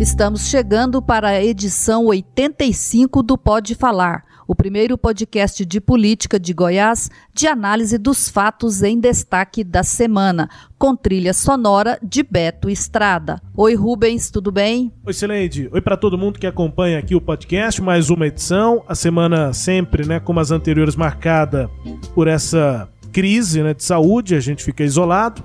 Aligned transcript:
Estamos 0.00 0.48
chegando 0.48 1.02
para 1.02 1.28
a 1.28 1.44
edição 1.44 2.06
85 2.06 3.22
do 3.22 3.36
Pode 3.36 3.74
Falar, 3.74 4.24
o 4.48 4.54
primeiro 4.54 4.96
podcast 4.96 5.62
de 5.66 5.78
política 5.78 6.40
de 6.40 6.54
Goiás 6.54 7.10
de 7.34 7.46
análise 7.46 7.98
dos 7.98 8.26
fatos 8.26 8.82
em 8.82 8.98
destaque 8.98 9.62
da 9.62 9.82
semana, 9.82 10.48
com 10.78 10.96
trilha 10.96 11.34
sonora 11.34 11.98
de 12.02 12.22
Beto 12.22 12.70
Estrada. 12.70 13.42
Oi, 13.54 13.74
Rubens, 13.74 14.30
tudo 14.30 14.50
bem? 14.50 14.90
Oi, 15.04 15.12
Sileide. 15.12 15.68
Oi 15.70 15.82
para 15.82 15.98
todo 15.98 16.16
mundo 16.16 16.38
que 16.38 16.46
acompanha 16.46 16.98
aqui 16.98 17.14
o 17.14 17.20
podcast, 17.20 17.82
mais 17.82 18.08
uma 18.08 18.26
edição. 18.26 18.82
A 18.88 18.94
semana 18.94 19.52
sempre, 19.52 20.06
né, 20.08 20.18
como 20.18 20.40
as 20.40 20.50
anteriores, 20.50 20.96
marcada 20.96 21.68
por 22.14 22.26
essa 22.26 22.88
crise 23.12 23.62
né, 23.62 23.74
de 23.74 23.84
saúde, 23.84 24.34
a 24.34 24.40
gente 24.40 24.64
fica 24.64 24.82
isolado. 24.82 25.44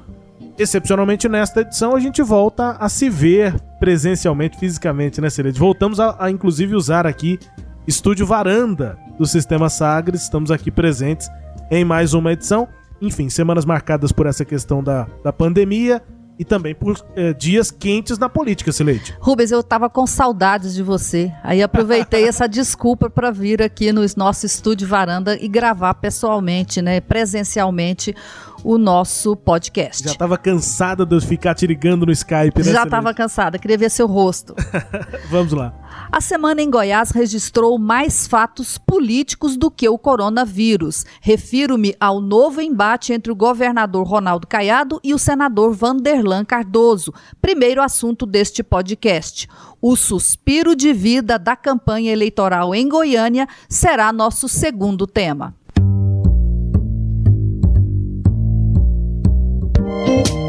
Excepcionalmente 0.58 1.28
nesta 1.28 1.60
edição 1.60 1.94
a 1.94 2.00
gente 2.00 2.22
volta 2.22 2.78
a 2.80 2.88
se 2.88 3.10
ver 3.10 3.54
presencialmente, 3.80 4.58
fisicamente, 4.58 5.22
né, 5.22 5.30
Celede? 5.30 5.60
Voltamos 5.60 6.00
a, 6.00 6.16
a, 6.20 6.32
inclusive 6.32 6.76
usar 6.76 7.06
aqui 7.06 7.40
estúdio 7.88 8.26
varanda 8.26 8.98
do 9.18 9.26
Sistema 9.26 9.70
Sagres, 9.70 10.24
estamos 10.24 10.52
aqui 10.52 10.72
presentes 10.72 11.30
em 11.70 11.84
mais 11.86 12.14
uma 12.14 12.34
edição. 12.34 12.68
Enfim, 13.02 13.30
semanas 13.30 13.66
marcadas 13.66 14.12
por 14.12 14.26
essa 14.26 14.46
questão 14.46 14.84
da, 14.84 15.08
da 15.24 15.32
pandemia, 15.32 16.02
e 16.38 16.44
também 16.44 16.76
por 16.76 16.98
eh, 17.16 17.34
dias 17.34 17.72
quentes 17.72 18.18
na 18.18 18.28
política, 18.28 18.72
Sileide. 18.72 19.16
Rubens, 19.20 19.52
eu 19.52 19.62
estava 19.62 19.90
com 19.90 20.06
saudades 20.06 20.74
de 20.74 20.84
você. 20.84 21.32
Aí 21.44 21.64
aproveitei 21.64 22.26
essa 22.28 22.48
desculpa 22.48 23.10
para 23.10 23.32
vir 23.32 23.62
aqui 23.62 23.92
no 23.92 24.02
nosso 24.18 24.46
estúdio 24.46 24.88
varanda 24.88 25.38
e 25.40 25.48
gravar 25.48 25.94
pessoalmente, 25.96 26.82
né, 26.82 27.00
presencialmente 27.00 28.16
o 28.66 28.80
nosso 28.80 29.36
podcast. 29.36 30.04
Já 30.04 30.12
estava 30.14 30.40
cansada 30.40 31.06
de 31.06 31.20
ficar 31.22 31.54
te 31.54 31.68
ligando 31.68 32.04
no 32.04 32.12
Skype, 32.12 32.64
né? 32.64 32.74
Já 32.74 32.84
estava 32.84 33.14
cansada, 33.14 33.60
queria 33.60 33.78
ver 33.78 33.92
seu 33.92 34.08
rosto. 34.08 34.56
Vamos 35.30 35.54
lá. 35.54 35.72
A 36.12 36.20
semana 36.20 36.64
em 36.64 36.70
Goiás 36.70 37.12
registrou 37.12 37.78
mais 37.78 38.26
fatos 38.26 38.80
políticos 38.80 39.56
do 39.56 39.70
que 39.70 39.88
o 39.88 40.00
coronavírus. 40.00 41.06
Refiro-me 41.22 41.96
ao 42.00 42.20
novo 42.20 42.60
embate 42.60 43.14
entre 43.14 43.32
o 43.32 43.36
governador 43.36 44.08
Ronaldo 44.08 44.48
Caiado 44.48 45.00
e 45.04 45.14
o 45.14 45.20
senador 45.20 45.72
Vanderlan 45.72 46.44
Cardoso, 46.44 47.14
primeiro 47.40 47.84
assunto 47.84 48.26
deste 48.26 48.64
podcast. 48.64 49.48
O 49.80 49.96
suspiro 49.96 50.76
de 50.76 50.92
vida 50.92 51.38
da 51.38 51.56
campanha 51.56 52.12
eleitoral 52.12 52.74
em 52.74 52.90
Goiânia 52.90 53.48
será 53.70 54.12
nosso 54.12 54.50
segundo 54.50 55.06
tema. 55.06 55.54
Thank 60.04 60.28
you. 60.30 60.45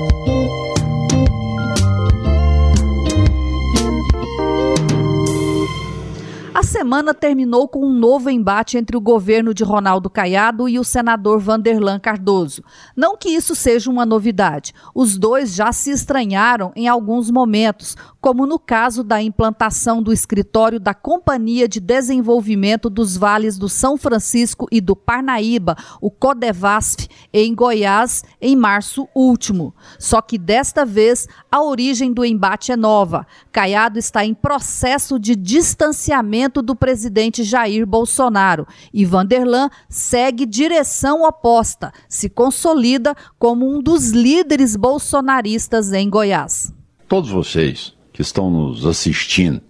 A 6.57 6.63
semana 6.63 7.13
terminou 7.13 7.69
com 7.69 7.85
um 7.85 7.93
novo 7.93 8.31
embate 8.31 8.79
entre 8.79 8.97
o 8.97 9.01
governo 9.01 9.53
de 9.53 9.63
Ronaldo 9.63 10.09
Caiado 10.09 10.67
e 10.67 10.79
o 10.79 10.85
senador 10.85 11.39
Vanderlan 11.39 12.01
Cardoso. 12.01 12.65
Não 12.97 13.15
que 13.15 13.29
isso 13.29 13.55
seja 13.55 13.91
uma 13.91 14.07
novidade. 14.07 14.73
Os 14.95 15.19
dois 15.19 15.55
já 15.55 15.71
se 15.71 15.91
estranharam 15.91 16.73
em 16.75 16.89
alguns 16.89 17.31
momentos, 17.31 17.95
como 18.23 18.47
no 18.47 18.59
caso 18.59 19.05
da 19.05 19.21
implantação 19.21 20.03
do 20.03 20.15
escritório 20.15 20.81
da 20.81 20.95
Companhia 20.95 21.69
de 21.69 21.79
Desenvolvimento 21.79 22.89
dos 22.89 23.19
Vales 23.19 23.59
do 23.59 23.69
São 23.69 23.99
Francisco 23.99 24.67
e 24.73 24.81
do 24.81 24.97
Parnaíba, 24.97 25.77
o 26.01 26.11
Codevasf, 26.11 27.07
em 27.35 27.55
Goiás, 27.55 28.25
em 28.41 28.57
março 28.57 29.07
último. 29.15 29.75
Só 29.99 30.23
que 30.23 30.39
desta 30.39 30.87
vez 30.87 31.29
a 31.53 31.63
origem 31.63 32.15
do 32.15 32.25
embate 32.25 32.73
é 32.73 32.77
nova. 32.77 33.27
Caiado 33.53 33.99
está 33.99 34.25
em 34.25 34.33
processo 34.33 35.19
de 35.19 35.37
distanciamento 35.37 36.46
do 36.49 36.75
presidente 36.75 37.43
Jair 37.43 37.87
Bolsonaro 37.87 38.67
e 38.93 39.05
Vanderlan 39.05 39.69
segue 39.89 40.47
direção 40.47 41.23
oposta, 41.23 41.93
se 42.09 42.29
consolida 42.29 43.15
como 43.39 43.69
um 43.69 43.83
dos 43.83 44.11
líderes 44.11 44.77
bolsonaristas 44.77 45.93
em 45.93 46.09
Goiás. 46.09 46.73
Todos 47.09 47.31
vocês 47.31 47.95
que 48.13 48.23
estão 48.23 48.51
nos 48.51 48.87
assistindo 48.87 49.61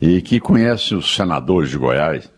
e 0.00 0.20
que 0.20 0.38
conhecem 0.38 0.96
os 0.96 1.14
senadores 1.14 1.70
de 1.70 1.78
Goiás, 1.78 2.30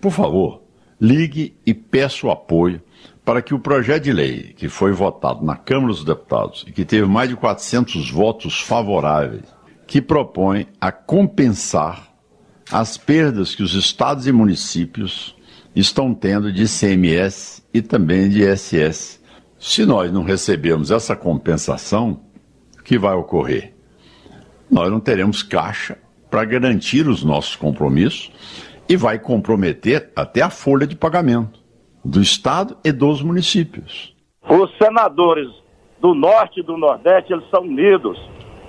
por 0.00 0.12
favor, 0.12 0.62
ligue 1.00 1.56
e 1.64 1.72
peça 1.72 2.26
o 2.26 2.30
apoio 2.30 2.82
para 3.24 3.42
que 3.42 3.54
o 3.54 3.58
projeto 3.58 4.04
de 4.04 4.12
lei 4.12 4.54
que 4.56 4.68
foi 4.68 4.92
votado 4.92 5.44
na 5.44 5.56
Câmara 5.56 5.88
dos 5.88 6.04
Deputados 6.04 6.64
e 6.66 6.72
que 6.72 6.84
teve 6.84 7.06
mais 7.06 7.28
de 7.28 7.36
400 7.36 8.10
votos 8.10 8.60
favoráveis, 8.60 9.44
que 9.86 10.00
propõe 10.00 10.66
a 10.80 10.92
compensar 10.92 12.15
as 12.70 12.96
perdas 12.96 13.54
que 13.54 13.62
os 13.62 13.74
estados 13.74 14.26
e 14.26 14.32
municípios 14.32 15.36
estão 15.74 16.14
tendo 16.14 16.52
de 16.52 16.64
ICMS 16.64 17.64
e 17.72 17.80
também 17.80 18.28
de 18.28 18.42
ISS. 18.42 19.22
Se 19.58 19.84
nós 19.86 20.12
não 20.12 20.24
recebemos 20.24 20.90
essa 20.90 21.14
compensação, 21.14 22.20
o 22.78 22.82
que 22.82 22.98
vai 22.98 23.14
ocorrer? 23.14 23.74
Nós 24.70 24.90
não 24.90 25.00
teremos 25.00 25.42
caixa 25.42 25.98
para 26.30 26.44
garantir 26.44 27.06
os 27.06 27.22
nossos 27.22 27.54
compromissos 27.54 28.32
e 28.88 28.96
vai 28.96 29.18
comprometer 29.18 30.10
até 30.14 30.42
a 30.42 30.50
folha 30.50 30.86
de 30.86 30.96
pagamento 30.96 31.60
do 32.04 32.20
Estado 32.20 32.76
e 32.84 32.92
dos 32.92 33.22
municípios. 33.22 34.14
Os 34.48 34.70
senadores 34.78 35.48
do 36.00 36.14
Norte 36.14 36.60
e 36.60 36.62
do 36.62 36.76
Nordeste, 36.76 37.32
eles 37.32 37.48
são 37.50 37.62
unidos. 37.62 38.18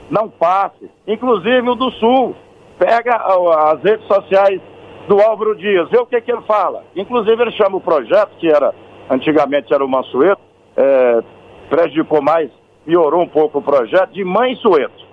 Não 0.10 0.30
passe. 0.30 0.90
Inclusive 1.06 1.70
o 1.70 1.76
do 1.76 1.92
Sul 1.92 2.36
pega 2.78 3.16
as 3.16 3.82
redes 3.84 4.06
sociais 4.08 4.62
do 5.08 5.22
Álvaro 5.22 5.56
Dias, 5.56 5.90
vê 5.90 5.98
o 5.98 6.06
que, 6.06 6.20
que 6.22 6.32
ele 6.32 6.42
fala. 6.42 6.84
Inclusive 6.96 7.42
ele 7.42 7.52
chama 7.52 7.78
o 7.78 7.82
projeto, 7.82 8.32
que 8.38 8.48
era 8.48 8.74
antigamente 9.10 9.74
era 9.74 9.84
o 9.84 9.88
Mansueto, 9.88 10.42
é, 10.76 11.24
prejudicou 11.70 12.22
mais, 12.22 12.52
piorou 12.86 13.22
um 13.22 13.28
pouco 13.28 13.60
o 13.60 13.62
projeto, 13.62 14.12
de 14.12 14.24
Mãe 14.24 14.56
Sueto. 14.56 15.06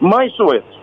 Mãe 0.00 0.30
Sueto, 0.30 0.78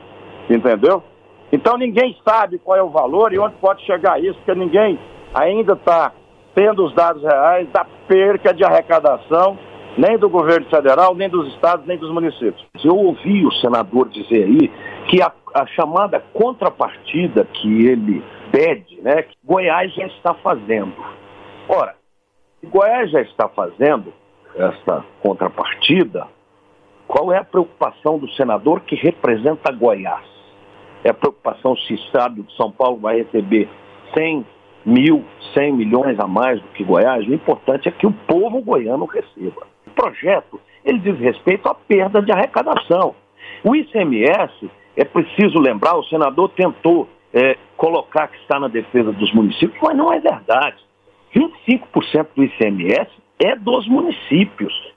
entendeu? 0.49 1.03
Então 1.51 1.77
ninguém 1.77 2.15
sabe 2.27 2.59
qual 2.59 2.77
é 2.77 2.83
o 2.83 2.89
valor 2.89 3.33
e 3.33 3.39
onde 3.39 3.55
pode 3.55 3.83
chegar 3.85 4.19
isso, 4.19 4.35
porque 4.35 4.55
ninguém 4.55 4.99
ainda 5.33 5.73
está 5.73 6.11
tendo 6.55 6.85
os 6.85 6.93
dados 6.93 7.23
reais 7.23 7.67
da 7.71 7.85
perca 8.07 8.53
de 8.53 8.63
arrecadação, 8.63 9.57
nem 9.97 10.17
do 10.17 10.29
governo 10.29 10.67
federal, 10.69 11.15
nem 11.15 11.29
dos 11.29 11.53
estados, 11.53 11.85
nem 11.85 11.97
dos 11.97 12.11
municípios. 12.11 12.65
Eu 12.83 12.95
ouvi 12.95 13.45
o 13.45 13.51
senador 13.53 14.09
dizer 14.09 14.45
aí 14.45 14.71
que 15.07 15.21
a 15.21 15.31
a 15.53 15.67
chamada 15.67 16.19
contrapartida 16.33 17.45
que 17.45 17.85
ele 17.85 18.23
pede, 18.51 18.99
né, 19.01 19.21
que 19.21 19.35
Goiás 19.43 19.93
já 19.93 20.07
está 20.07 20.33
fazendo. 20.33 20.93
Ora, 21.69 21.95
se 22.59 22.65
Goiás 22.67 23.11
já 23.11 23.21
está 23.21 23.47
fazendo 23.47 24.11
essa 24.55 25.05
contrapartida, 25.21 26.27
qual 27.07 27.31
é 27.31 27.37
a 27.37 27.43
preocupação 27.43 28.17
do 28.17 28.29
senador 28.31 28.81
que 28.81 28.95
representa 28.95 29.71
Goiás? 29.71 30.25
É 31.03 31.09
a 31.09 31.13
preocupação 31.13 31.75
se 31.75 31.93
o 31.93 31.95
Estado 31.95 32.41
de 32.41 32.55
São 32.55 32.71
Paulo 32.71 32.97
vai 32.97 33.17
receber 33.17 33.69
100 34.15 34.45
mil, 34.85 35.23
100 35.53 35.73
milhões 35.73 36.19
a 36.19 36.27
mais 36.27 36.61
do 36.61 36.67
que 36.69 36.83
Goiás? 36.83 37.27
O 37.27 37.33
importante 37.33 37.87
é 37.87 37.91
que 37.91 38.07
o 38.07 38.11
povo 38.11 38.61
goiano 38.61 39.05
receba. 39.05 39.72
Projeto, 39.93 40.59
ele 40.83 40.99
diz 40.99 41.17
respeito 41.19 41.67
à 41.67 41.73
perda 41.73 42.21
de 42.21 42.31
arrecadação. 42.31 43.15
O 43.63 43.75
ICMS 43.75 44.69
é 44.95 45.03
preciso 45.03 45.59
lembrar, 45.59 45.95
o 45.95 46.03
senador 46.03 46.49
tentou 46.49 47.09
é, 47.33 47.57
colocar 47.77 48.27
que 48.27 48.37
está 48.37 48.59
na 48.59 48.67
defesa 48.67 49.11
dos 49.11 49.33
municípios, 49.33 49.79
mas 49.81 49.97
não 49.97 50.11
é 50.13 50.19
verdade. 50.19 50.77
25% 51.35 52.27
do 52.35 52.43
ICMS 52.43 53.09
é 53.39 53.55
dos 53.55 53.87
municípios. 53.87 54.92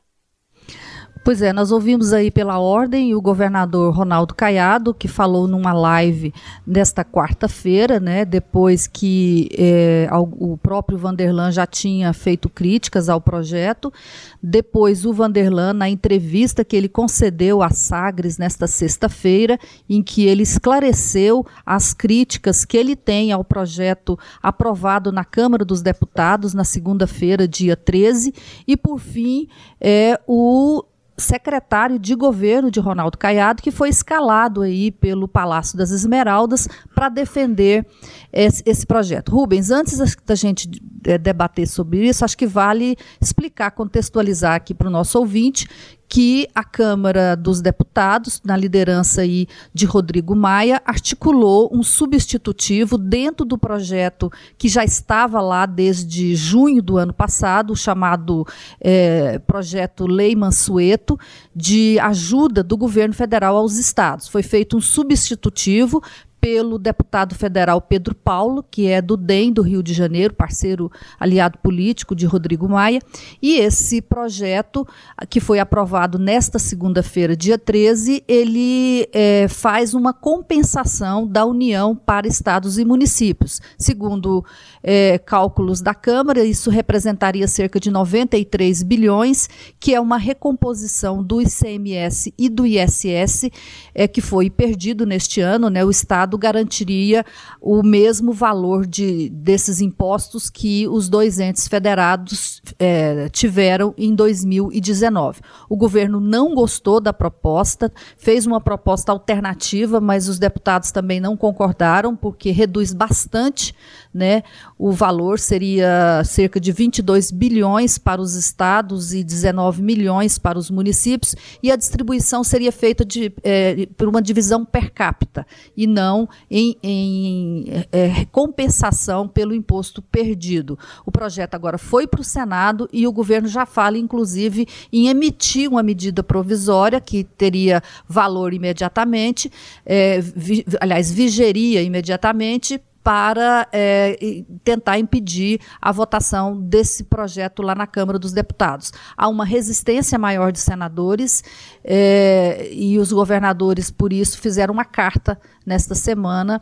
Pois 1.26 1.43
é, 1.43 1.52
nós 1.52 1.73
ouvimos 1.73 2.12
aí 2.12 2.31
pela 2.31 2.61
ordem 2.61 3.12
o 3.12 3.20
governador 3.20 3.93
Ronaldo 3.93 4.32
Caiado, 4.32 4.94
que 4.94 5.08
falou 5.08 5.49
numa 5.49 5.73
live 5.73 6.32
nesta 6.64 7.05
quarta-feira, 7.05 7.99
né, 7.99 8.25
depois 8.25 8.87
que 8.87 9.49
é, 9.58 10.08
o 10.12 10.56
próprio 10.56 10.96
Vanderlan 10.96 11.50
já 11.50 11.67
tinha 11.67 12.12
feito 12.12 12.49
críticas 12.49 13.08
ao 13.08 13.20
projeto. 13.20 13.93
Depois, 14.40 15.05
o 15.05 15.12
Vanderlan, 15.12 15.73
na 15.73 15.88
entrevista 15.88 16.64
que 16.64 16.76
ele 16.76 16.88
concedeu 16.88 17.61
à 17.61 17.70
Sagres 17.70 18.38
nesta 18.38 18.69
sexta-feira, 18.69 19.58
em 19.90 20.05
que 20.05 20.26
ele 20.26 20.44
esclareceu 20.44 21.44
as 21.67 21.93
críticas 21.93 22.64
que 22.64 22.76
ele 22.76 22.94
tem 22.94 23.32
ao 23.32 23.43
projeto 23.43 24.17
aprovado 24.40 25.11
na 25.11 25.25
Câmara 25.25 25.64
dos 25.64 25.82
Deputados 25.82 26.55
na 26.55 26.62
segunda-feira, 26.62 27.49
dia 27.49 27.75
13. 27.75 28.32
E, 28.64 28.76
por 28.76 29.00
fim, 29.00 29.49
é 29.81 30.20
o 30.25 30.84
secretário 31.16 31.98
de 31.98 32.14
governo 32.14 32.70
de 32.70 32.80
Ronaldo 32.80 33.16
Caiado, 33.16 33.62
que 33.62 33.70
foi 33.70 33.88
escalado 33.88 34.62
aí 34.62 34.90
pelo 34.90 35.26
Palácio 35.26 35.76
das 35.76 35.90
Esmeraldas 35.90 36.68
para 36.94 37.08
defender 37.08 37.86
esse, 38.32 38.62
esse, 38.66 38.86
projeto. 38.86 39.32
Rubens, 39.32 39.70
antes 39.70 39.98
da 40.24 40.34
gente 40.34 40.68
é, 41.04 41.16
debater 41.16 41.66
sobre 41.66 42.06
isso, 42.06 42.24
acho 42.24 42.36
que 42.36 42.46
vale 42.46 42.96
explicar, 43.20 43.70
contextualizar 43.70 44.54
aqui 44.54 44.74
para 44.74 44.88
o 44.88 44.90
nosso 44.90 45.18
ouvinte 45.18 45.66
que 46.08 46.49
a 46.55 46.62
Câmara 46.62 47.37
dos 47.37 47.61
Deputados, 47.61 48.41
na 48.44 48.56
liderança 48.56 49.23
aí 49.23 49.49
de 49.75 49.87
Rodrigo 49.87 50.37
Maia, 50.37 50.81
articulou 50.85 51.69
um 51.73 51.82
substitutivo 51.82 52.97
dentro 52.97 53.44
do 53.44 53.58
projeto 53.58 54.31
que 54.56 54.69
já 54.69 54.85
estava 54.85 55.41
lá 55.41 55.67
desde 55.67 56.35
junho 56.37 56.82
do 56.82 56.97
ano 56.97 57.12
passado, 57.12 57.75
chamado 57.75 58.47
é, 58.81 59.38
Projeto 59.41 60.06
Lei 60.06 60.37
Mansueto, 60.37 61.19
de 61.55 61.99
ajuda 62.00 62.62
do 62.62 62.76
governo 62.76 63.14
federal 63.14 63.56
aos 63.56 63.76
estados. 63.76 64.29
Foi 64.29 64.43
feito 64.43 64.76
um 64.76 64.81
substitutivo 64.81 66.03
pelo 66.40 66.78
deputado 66.78 67.34
federal 67.34 67.80
Pedro 67.80 68.14
Paulo, 68.14 68.64
que 68.70 68.86
é 68.86 69.02
do 69.02 69.16
DEM 69.16 69.52
do 69.52 69.62
Rio 69.62 69.82
de 69.82 69.92
Janeiro, 69.92 70.34
parceiro 70.34 70.90
aliado 71.18 71.58
político 71.58 72.14
de 72.14 72.26
Rodrigo 72.26 72.68
Maia, 72.68 73.00
e 73.42 73.58
esse 73.58 74.00
projeto, 74.00 74.86
que 75.28 75.40
foi 75.40 75.58
aprovado 75.58 76.18
nesta 76.18 76.58
segunda-feira, 76.58 77.36
dia 77.36 77.58
13, 77.58 78.22
ele 78.28 79.08
é, 79.12 79.48
faz 79.48 79.94
uma 79.94 80.12
compensação 80.12 81.26
da 81.26 81.44
União 81.44 81.96
para 81.96 82.28
estados 82.28 82.78
e 82.78 82.84
municípios. 82.84 83.60
Segundo 83.78 84.44
é, 84.82 85.18
cálculos 85.18 85.80
da 85.80 85.94
Câmara, 85.94 86.44
isso 86.44 86.70
representaria 86.70 87.48
cerca 87.48 87.80
de 87.80 87.90
93 87.90 88.82
bilhões, 88.82 89.48
que 89.80 89.94
é 89.94 90.00
uma 90.00 90.16
recomposição 90.16 91.22
do 91.22 91.40
ICMS 91.40 92.32
e 92.38 92.48
do 92.48 92.66
ISS, 92.66 93.50
é, 93.94 94.06
que 94.06 94.20
foi 94.20 94.48
perdido 94.48 95.04
neste 95.04 95.40
ano, 95.40 95.68
né? 95.68 95.84
O 95.84 95.90
Estado 95.90 96.35
Estado 96.36 96.38
garantiria 96.38 97.24
o 97.60 97.82
mesmo 97.82 98.32
valor 98.32 98.86
de, 98.86 99.28
desses 99.30 99.80
impostos 99.80 100.48
que 100.50 100.86
os 100.86 101.08
dois 101.08 101.40
entes 101.40 101.66
federados 101.66 102.62
é, 102.78 103.28
tiveram 103.30 103.94
em 103.96 104.14
2019. 104.14 105.40
O 105.68 105.76
governo 105.76 106.20
não 106.20 106.54
gostou 106.54 107.00
da 107.00 107.12
proposta, 107.12 107.90
fez 108.16 108.46
uma 108.46 108.60
proposta 108.60 109.10
alternativa, 109.10 110.00
mas 110.00 110.28
os 110.28 110.38
deputados 110.38 110.90
também 110.90 111.18
não 111.18 111.36
concordaram, 111.36 112.14
porque 112.14 112.50
reduz 112.50 112.92
bastante 112.92 113.74
né? 114.16 114.42
O 114.78 114.93
valor 114.93 115.38
seria 115.38 116.23
cerca 116.25 116.61
de 116.61 116.70
22 116.70 117.31
bilhões 117.31 117.96
para 117.96 118.20
os 118.20 118.34
estados 118.34 119.14
e 119.14 119.25
19 119.25 119.81
milhões 119.82 120.38
para 120.38 120.58
os 120.58 120.70
municípios, 120.70 121.34
e 121.62 121.70
a 121.73 121.76
distribuição 121.76 122.44
seria 122.44 122.70
feita 122.70 123.05
de, 123.05 123.32
é, 123.43 123.87
por 123.96 124.06
uma 124.06 124.20
divisão 124.20 124.67
per 124.67 124.93
capita, 124.93 125.46
e 125.75 125.87
não 125.87 126.28
em, 126.50 126.76
em 126.82 127.64
é, 127.90 128.26
compensação 128.26 129.26
pelo 129.26 129.55
imposto 129.55 130.02
perdido. 130.02 130.79
O 131.06 131.11
projeto 131.11 131.55
agora 131.55 131.79
foi 131.79 132.06
para 132.06 132.20
o 132.20 132.25
Senado 132.25 132.87
e 132.93 133.06
o 133.06 133.12
governo 133.12 133.49
já 133.49 133.64
fala, 133.64 133.96
inclusive, 133.96 134.67
em 134.93 135.08
emitir 135.08 135.70
uma 135.70 135.82
medida 135.82 136.22
provisória 136.22 137.00
que 137.00 137.25
teria 137.25 137.82
valor 138.06 138.52
imediatamente, 138.52 139.50
é, 139.87 140.20
vi, 140.20 140.67
aliás, 140.81 141.11
vigeria 141.11 141.82
imediatamente 141.82 142.81
para 143.06 143.69
é, 143.70 144.43
tentar 144.64 144.99
impedir 144.99 145.61
a 145.81 145.93
votação 145.93 146.61
desse 146.61 147.05
projeto 147.05 147.62
lá 147.62 147.73
na 147.73 147.87
Câmara 147.87 148.19
dos 148.19 148.32
Deputados. 148.32 148.93
Há 149.17 149.29
uma 149.29 149.44
resistência 149.44 150.19
maior 150.19 150.50
de 150.50 150.58
senadores 150.58 151.44
é, 151.85 152.69
e 152.73 152.99
os 152.99 153.12
governadores, 153.12 153.93
por 153.93 154.12
isso, 154.12 154.41
fizeram 154.41 154.75
uma 154.75 154.85
carta 154.85 155.38
nesta 155.64 155.94
semana 155.94 156.61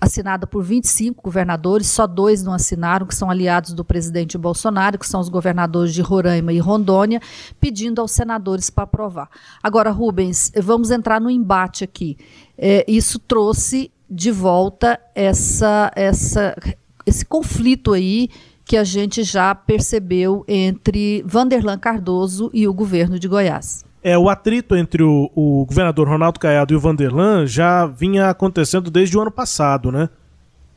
assinada 0.00 0.46
por 0.46 0.62
25 0.62 1.22
governadores, 1.22 1.88
só 1.88 2.06
dois 2.06 2.42
não 2.42 2.54
assinaram, 2.54 3.06
que 3.06 3.14
são 3.14 3.30
aliados 3.30 3.74
do 3.74 3.84
presidente 3.84 4.38
Bolsonaro, 4.38 4.98
que 4.98 5.06
são 5.06 5.20
os 5.20 5.28
governadores 5.28 5.92
de 5.92 6.00
Roraima 6.00 6.54
e 6.54 6.58
Rondônia, 6.58 7.20
pedindo 7.60 8.00
aos 8.00 8.12
senadores 8.12 8.70
para 8.70 8.84
aprovar. 8.84 9.28
Agora, 9.62 9.90
Rubens, 9.90 10.50
vamos 10.56 10.90
entrar 10.90 11.20
no 11.20 11.28
embate 11.28 11.84
aqui. 11.84 12.16
É, 12.56 12.84
isso 12.88 13.18
trouxe 13.18 13.90
de 14.08 14.30
volta 14.30 15.00
essa, 15.14 15.90
essa, 15.94 16.56
esse 17.06 17.24
conflito 17.24 17.92
aí 17.92 18.28
que 18.64 18.76
a 18.76 18.84
gente 18.84 19.22
já 19.22 19.54
percebeu 19.54 20.44
entre 20.48 21.22
Vanderlan 21.26 21.78
Cardoso 21.78 22.50
e 22.52 22.66
o 22.66 22.72
governo 22.72 23.18
de 23.18 23.28
Goiás. 23.28 23.84
É, 24.02 24.16
o 24.18 24.28
atrito 24.28 24.76
entre 24.76 25.02
o, 25.02 25.30
o 25.34 25.64
governador 25.66 26.08
Ronaldo 26.08 26.38
Caiado 26.38 26.72
e 26.72 26.76
o 26.76 26.80
Vanderlan 26.80 27.46
já 27.46 27.86
vinha 27.86 28.28
acontecendo 28.28 28.90
desde 28.90 29.16
o 29.16 29.20
ano 29.20 29.30
passado, 29.30 29.90
né? 29.90 30.08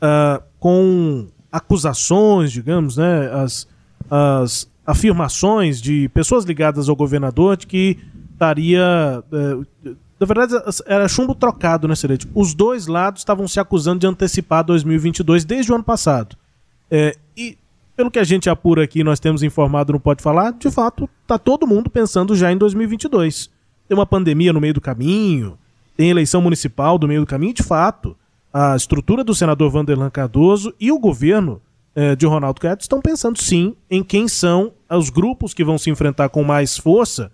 Uh, 0.01 0.43
com 0.59 1.27
acusações, 1.51 2.51
digamos, 2.51 2.97
né? 2.97 3.29
As, 3.33 3.67
as 4.09 4.69
afirmações 4.85 5.81
de 5.81 6.07
pessoas 6.09 6.45
ligadas 6.45 6.87
ao 6.87 6.95
governador 6.95 7.57
de 7.57 7.67
que 7.67 7.97
estaria 8.31 9.21
uh, 9.31 9.95
na 10.19 10.25
verdade, 10.25 10.53
era 10.87 11.07
chumbo 11.07 11.35
trocado, 11.35 11.87
né, 11.87 11.95
Serete? 11.95 12.27
Os 12.33 12.53
dois 12.53 12.87
lados 12.87 13.21
estavam 13.21 13.47
se 13.47 13.59
acusando 13.59 13.99
de 13.99 14.07
antecipar 14.07 14.63
2022 14.63 15.45
desde 15.45 15.71
o 15.71 15.75
ano 15.75 15.83
passado. 15.83 16.35
É, 16.89 17.15
e, 17.35 17.57
pelo 17.95 18.09
que 18.09 18.17
a 18.17 18.23
gente 18.23 18.49
apura 18.49 18.83
aqui, 18.83 19.03
nós 19.03 19.19
temos 19.19 19.43
informado 19.43 19.93
no 19.93 19.99
Pode 19.99 20.23
Falar, 20.23 20.53
de 20.53 20.71
fato, 20.71 21.07
tá 21.27 21.37
todo 21.37 21.67
mundo 21.67 21.89
pensando 21.89 22.35
já 22.35 22.51
em 22.51 22.57
2022. 22.57 23.51
Tem 23.87 23.97
uma 23.97 24.07
pandemia 24.07 24.51
no 24.51 24.59
meio 24.59 24.73
do 24.73 24.81
caminho, 24.81 25.57
tem 25.95 26.09
eleição 26.09 26.41
municipal 26.41 26.97
do 26.97 27.07
meio 27.07 27.21
do 27.21 27.27
caminho, 27.27 27.53
de 27.53 27.63
fato. 27.63 28.17
A 28.51 28.75
estrutura 28.75 29.23
do 29.23 29.35
senador 29.35 29.69
Vanderlan 29.69 30.09
Cardoso 30.09 30.73
e 30.79 30.91
o 30.91 30.97
governo 30.97 31.61
é, 31.93 32.15
de 32.15 32.25
Ronaldo 32.25 32.59
Caiado 32.59 32.81
estão 32.81 33.01
pensando 33.01 33.39
sim 33.39 33.75
em 33.89 34.03
quem 34.03 34.27
são 34.27 34.71
os 34.89 35.11
grupos 35.11 35.53
que 35.53 35.63
vão 35.63 35.77
se 35.77 35.91
enfrentar 35.91 36.29
com 36.29 36.43
mais 36.43 36.75
força 36.75 37.31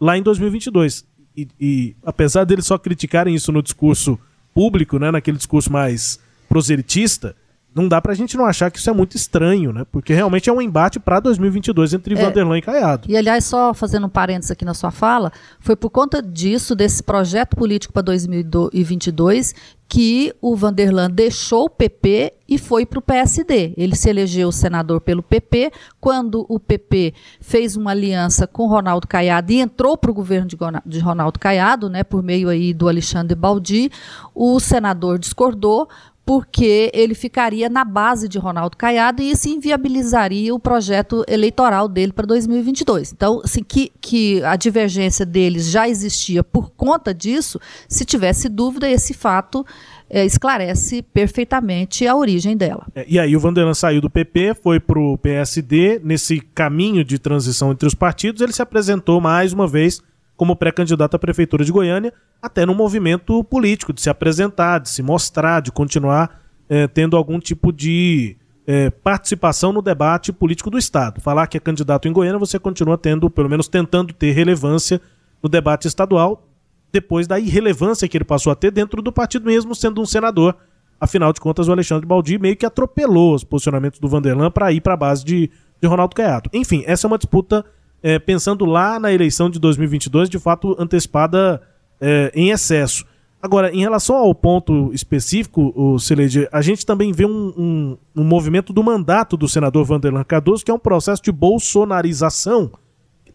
lá 0.00 0.16
em 0.16 0.22
2022 0.22 1.11
e, 1.36 1.48
e, 1.60 1.96
apesar 2.04 2.44
deles 2.44 2.66
só 2.66 2.78
criticarem 2.78 3.34
isso 3.34 3.52
no 3.52 3.62
discurso 3.62 4.18
público, 4.54 4.98
né, 4.98 5.10
naquele 5.10 5.36
discurso 5.36 5.72
mais 5.72 6.18
proselitista, 6.48 7.34
não 7.74 7.88
dá 7.88 8.00
pra 8.00 8.14
gente 8.14 8.36
não 8.36 8.44
achar 8.44 8.70
que 8.70 8.78
isso 8.78 8.90
é 8.90 8.92
muito 8.92 9.16
estranho, 9.16 9.72
né? 9.72 9.84
Porque 9.90 10.12
realmente 10.12 10.48
é 10.48 10.52
um 10.52 10.60
embate 10.60 11.00
para 11.00 11.20
2022 11.20 11.94
entre 11.94 12.14
é, 12.14 12.22
Vanderlan 12.22 12.58
e 12.58 12.62
Caiado. 12.62 13.10
E 13.10 13.16
aliás, 13.16 13.44
só 13.44 13.72
fazendo 13.72 14.06
um 14.06 14.10
parênteses 14.10 14.50
aqui 14.50 14.64
na 14.64 14.74
sua 14.74 14.90
fala, 14.90 15.32
foi 15.58 15.74
por 15.74 15.90
conta 15.90 16.22
disso, 16.22 16.74
desse 16.74 17.02
projeto 17.02 17.56
político 17.56 17.92
para 17.92 18.02
2022, 18.02 19.54
que 19.88 20.34
o 20.40 20.56
Vanderlan 20.56 21.10
deixou 21.10 21.66
o 21.66 21.70
PP 21.70 22.32
e 22.48 22.56
foi 22.56 22.86
para 22.86 22.98
o 22.98 23.02
PSD. 23.02 23.74
Ele 23.76 23.94
se 23.94 24.08
elegeu 24.08 24.50
senador 24.50 25.02
pelo 25.02 25.22
PP. 25.22 25.70
Quando 26.00 26.46
o 26.48 26.58
PP 26.58 27.12
fez 27.40 27.76
uma 27.76 27.90
aliança 27.90 28.46
com 28.46 28.66
Ronaldo 28.66 29.06
Caiado 29.06 29.52
e 29.52 29.60
entrou 29.60 29.96
para 29.98 30.10
o 30.10 30.14
governo 30.14 30.48
de 30.86 30.98
Ronaldo 30.98 31.38
Caiado, 31.38 31.90
né, 31.90 32.02
por 32.02 32.22
meio 32.22 32.48
aí 32.48 32.72
do 32.72 32.88
Alexandre 32.88 33.34
Baldi, 33.34 33.90
o 34.34 34.58
senador 34.58 35.18
discordou, 35.18 35.86
porque 36.24 36.90
ele 36.94 37.14
ficaria 37.14 37.68
na 37.68 37.84
base 37.84 38.28
de 38.28 38.38
Ronaldo 38.38 38.76
Caiado 38.76 39.22
e 39.22 39.30
isso 39.30 39.48
inviabilizaria 39.48 40.54
o 40.54 40.58
projeto 40.58 41.24
eleitoral 41.28 41.88
dele 41.88 42.12
para 42.12 42.26
2022. 42.26 43.12
Então, 43.12 43.40
assim, 43.44 43.62
que, 43.62 43.92
que 44.00 44.42
a 44.44 44.54
divergência 44.54 45.26
deles 45.26 45.68
já 45.68 45.88
existia 45.88 46.44
por 46.44 46.70
conta 46.70 47.12
disso, 47.12 47.60
se 47.88 48.04
tivesse 48.04 48.48
dúvida, 48.48 48.88
esse 48.88 49.12
fato 49.14 49.66
é, 50.08 50.24
esclarece 50.24 51.02
perfeitamente 51.02 52.06
a 52.06 52.14
origem 52.14 52.56
dela. 52.56 52.86
É, 52.94 53.04
e 53.08 53.18
aí 53.18 53.36
o 53.36 53.40
Vanderlan 53.40 53.74
saiu 53.74 54.00
do 54.00 54.10
PP, 54.10 54.54
foi 54.62 54.78
para 54.78 55.00
o 55.00 55.18
PSD, 55.18 56.00
nesse 56.04 56.40
caminho 56.40 57.04
de 57.04 57.18
transição 57.18 57.72
entre 57.72 57.88
os 57.88 57.94
partidos, 57.94 58.42
ele 58.42 58.52
se 58.52 58.62
apresentou 58.62 59.20
mais 59.20 59.52
uma 59.52 59.66
vez 59.66 60.00
como 60.42 60.56
pré-candidato 60.56 61.14
à 61.14 61.20
prefeitura 61.20 61.64
de 61.64 61.70
Goiânia, 61.70 62.12
até 62.42 62.66
no 62.66 62.74
movimento 62.74 63.44
político, 63.44 63.92
de 63.92 64.00
se 64.00 64.10
apresentar, 64.10 64.80
de 64.80 64.88
se 64.88 65.00
mostrar, 65.00 65.60
de 65.60 65.70
continuar 65.70 66.42
é, 66.68 66.88
tendo 66.88 67.16
algum 67.16 67.38
tipo 67.38 67.72
de 67.72 68.36
é, 68.66 68.90
participação 68.90 69.72
no 69.72 69.80
debate 69.80 70.32
político 70.32 70.68
do 70.68 70.76
Estado. 70.76 71.20
Falar 71.20 71.46
que 71.46 71.56
é 71.56 71.60
candidato 71.60 72.08
em 72.08 72.12
Goiânia, 72.12 72.40
você 72.40 72.58
continua 72.58 72.98
tendo, 72.98 73.30
pelo 73.30 73.48
menos 73.48 73.68
tentando 73.68 74.12
ter 74.12 74.32
relevância 74.32 75.00
no 75.40 75.48
debate 75.48 75.86
estadual, 75.86 76.48
depois 76.90 77.28
da 77.28 77.38
irrelevância 77.38 78.08
que 78.08 78.16
ele 78.16 78.24
passou 78.24 78.52
a 78.52 78.56
ter 78.56 78.72
dentro 78.72 79.00
do 79.00 79.12
partido 79.12 79.46
mesmo 79.46 79.76
sendo 79.76 80.00
um 80.00 80.04
senador. 80.04 80.56
Afinal 81.00 81.32
de 81.32 81.40
contas, 81.40 81.68
o 81.68 81.72
Alexandre 81.72 82.04
Baldi 82.04 82.36
meio 82.36 82.56
que 82.56 82.66
atropelou 82.66 83.32
os 83.32 83.44
posicionamentos 83.44 84.00
do 84.00 84.08
Vanderlan 84.08 84.50
para 84.50 84.72
ir 84.72 84.80
para 84.80 84.94
a 84.94 84.96
base 84.96 85.24
de, 85.24 85.48
de 85.80 85.86
Ronaldo 85.86 86.16
Caiado. 86.16 86.50
Enfim, 86.52 86.82
essa 86.84 87.06
é 87.06 87.08
uma 87.08 87.16
disputa, 87.16 87.64
é, 88.02 88.18
pensando 88.18 88.64
lá 88.64 88.98
na 88.98 89.12
eleição 89.12 89.48
de 89.48 89.58
2022, 89.58 90.28
de 90.28 90.38
fato 90.38 90.76
antecipada 90.78 91.62
é, 92.00 92.32
em 92.34 92.50
excesso. 92.50 93.06
Agora, 93.40 93.72
em 93.72 93.80
relação 93.80 94.16
ao 94.16 94.32
ponto 94.34 94.92
específico, 94.92 95.72
o 95.74 95.98
Celede, 95.98 96.48
a 96.52 96.62
gente 96.62 96.86
também 96.86 97.12
vê 97.12 97.26
um, 97.26 97.52
um, 97.56 97.98
um, 98.14 98.24
movimento 98.24 98.72
do 98.72 98.84
mandato 98.84 99.36
do 99.36 99.48
senador 99.48 99.84
Vanderlan 99.84 100.22
Cardoso, 100.22 100.64
que 100.64 100.70
é 100.70 100.74
um 100.74 100.78
processo 100.78 101.20
de 101.22 101.32
bolsonarização. 101.32 102.70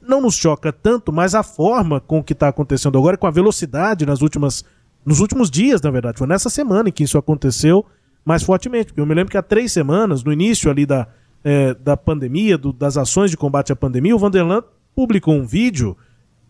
Não 0.02 0.22
nos 0.22 0.36
choca 0.36 0.72
tanto, 0.72 1.12
mas 1.12 1.36
a 1.36 1.44
forma 1.44 2.00
com 2.00 2.24
que 2.24 2.32
está 2.32 2.48
acontecendo 2.48 2.98
agora, 2.98 3.18
com 3.18 3.28
a 3.28 3.32
velocidade 3.32 4.06
nas 4.06 4.22
últimas, 4.22 4.64
nos 5.06 5.20
últimos 5.20 5.52
dias, 5.52 5.82
na 5.82 5.92
verdade, 5.92 6.18
foi 6.18 6.28
nessa 6.28 6.50
semana 6.50 6.88
em 6.88 6.92
que 6.92 7.04
isso 7.04 7.18
aconteceu 7.18 7.86
mais 8.24 8.44
fortemente. 8.44 8.88
Porque 8.88 9.02
eu 9.02 9.06
me 9.06 9.14
lembro 9.14 9.32
que 9.32 9.38
há 9.38 9.44
três 9.44 9.74
semanas, 9.74 10.24
no 10.24 10.32
início 10.32 10.72
ali 10.72 10.86
da, 10.86 11.06
é, 11.48 11.74
da 11.74 11.96
pandemia, 11.96 12.58
do, 12.58 12.74
das 12.74 12.98
ações 12.98 13.32
de 13.32 13.38
combate 13.38 13.72
à 13.72 13.76
pandemia, 13.76 14.14
o 14.14 14.20
Vanderlan 14.20 14.62
publicou 14.94 15.34
um 15.34 15.46
vídeo 15.46 15.96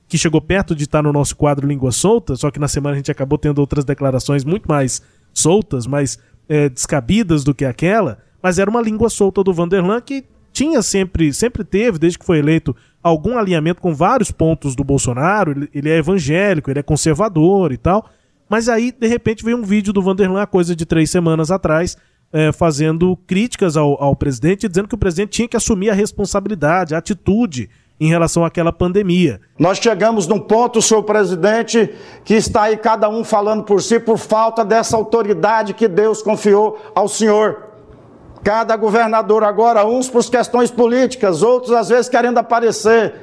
que 0.08 0.18
chegou 0.18 0.42
perto 0.42 0.74
de 0.74 0.86
estar 0.86 1.04
no 1.04 1.14
nosso 1.14 1.36
quadro 1.36 1.68
Língua 1.68 1.92
Solta, 1.92 2.36
só 2.36 2.50
que 2.50 2.60
na 2.60 2.68
semana 2.68 2.96
a 2.96 2.98
gente 2.98 3.12
acabou 3.12 3.38
tendo 3.38 3.60
outras 3.60 3.86
declarações 3.86 4.44
muito 4.44 4.68
mais 4.68 5.00
soltas, 5.32 5.86
mais 5.86 6.18
é, 6.50 6.68
descabidas 6.68 7.44
do 7.44 7.54
que 7.54 7.64
aquela, 7.64 8.18
mas 8.42 8.58
era 8.58 8.72
uma 8.72 8.82
língua 8.82 9.08
solta 9.08 9.44
do 9.44 9.54
Vanderlan 9.54 10.02
que 10.02 10.26
tinha 10.52 10.82
sempre, 10.82 11.32
sempre 11.32 11.64
teve, 11.64 12.00
desde 12.00 12.18
que 12.18 12.26
foi 12.26 12.40
eleito, 12.40 12.76
algum 13.04 13.38
alinhamento 13.38 13.80
com 13.80 13.94
vários 13.94 14.32
pontos 14.32 14.76
do 14.76 14.84
Bolsonaro. 14.84 15.52
Ele, 15.52 15.70
ele 15.72 15.90
é 15.92 15.98
evangélico, 15.98 16.72
ele 16.72 16.80
é 16.80 16.84
conservador 16.84 17.72
e 17.72 17.78
tal. 17.78 18.10
Mas 18.50 18.68
aí, 18.68 18.92
de 18.92 19.06
repente, 19.06 19.46
veio 19.46 19.58
um 19.58 19.64
vídeo 19.64 19.94
do 19.94 20.02
Vanderlan, 20.02 20.48
coisa 20.48 20.76
de 20.76 20.88
três 20.88 21.12
semanas 21.12 21.52
atrás, 21.52 21.96
é, 22.32 22.52
fazendo 22.52 23.18
críticas 23.28 23.78
ao, 23.78 24.02
ao 24.02 24.16
presidente, 24.16 24.68
dizendo 24.68 24.88
que 24.88 24.96
o 24.96 24.98
presidente 24.98 25.32
tinha 25.32 25.48
que 25.48 25.58
assumir 25.58 25.90
a 25.90 25.94
responsabilidade, 25.94 26.94
a 26.94 26.98
atitude 26.98 27.70
em 28.00 28.10
relação 28.10 28.46
àquela 28.46 28.72
pandemia. 28.72 29.42
Nós 29.58 29.80
chegamos 29.80 30.28
num 30.28 30.40
ponto, 30.40 30.82
senhor 30.82 31.04
presidente, 31.04 31.90
que 32.24 32.36
está 32.36 32.64
aí 32.64 32.78
cada 32.78 33.10
um 33.10 33.24
falando 33.24 33.64
por 33.64 33.82
si 33.82 34.00
por 34.00 34.18
falta 34.18 34.64
dessa 34.64 34.96
autoridade 34.96 35.74
que 35.74 35.88
Deus 35.88 36.22
confiou 36.22 36.80
ao 36.94 37.08
senhor. 37.08 37.64
Cada 38.44 38.76
governador 38.76 39.44
agora, 39.44 39.86
uns 39.86 40.10
por 40.10 40.24
questões 40.24 40.70
políticas, 40.70 41.42
outros 41.42 41.74
às 41.74 41.90
vezes 41.90 42.08
querendo 42.08 42.38
aparecer, 42.38 43.16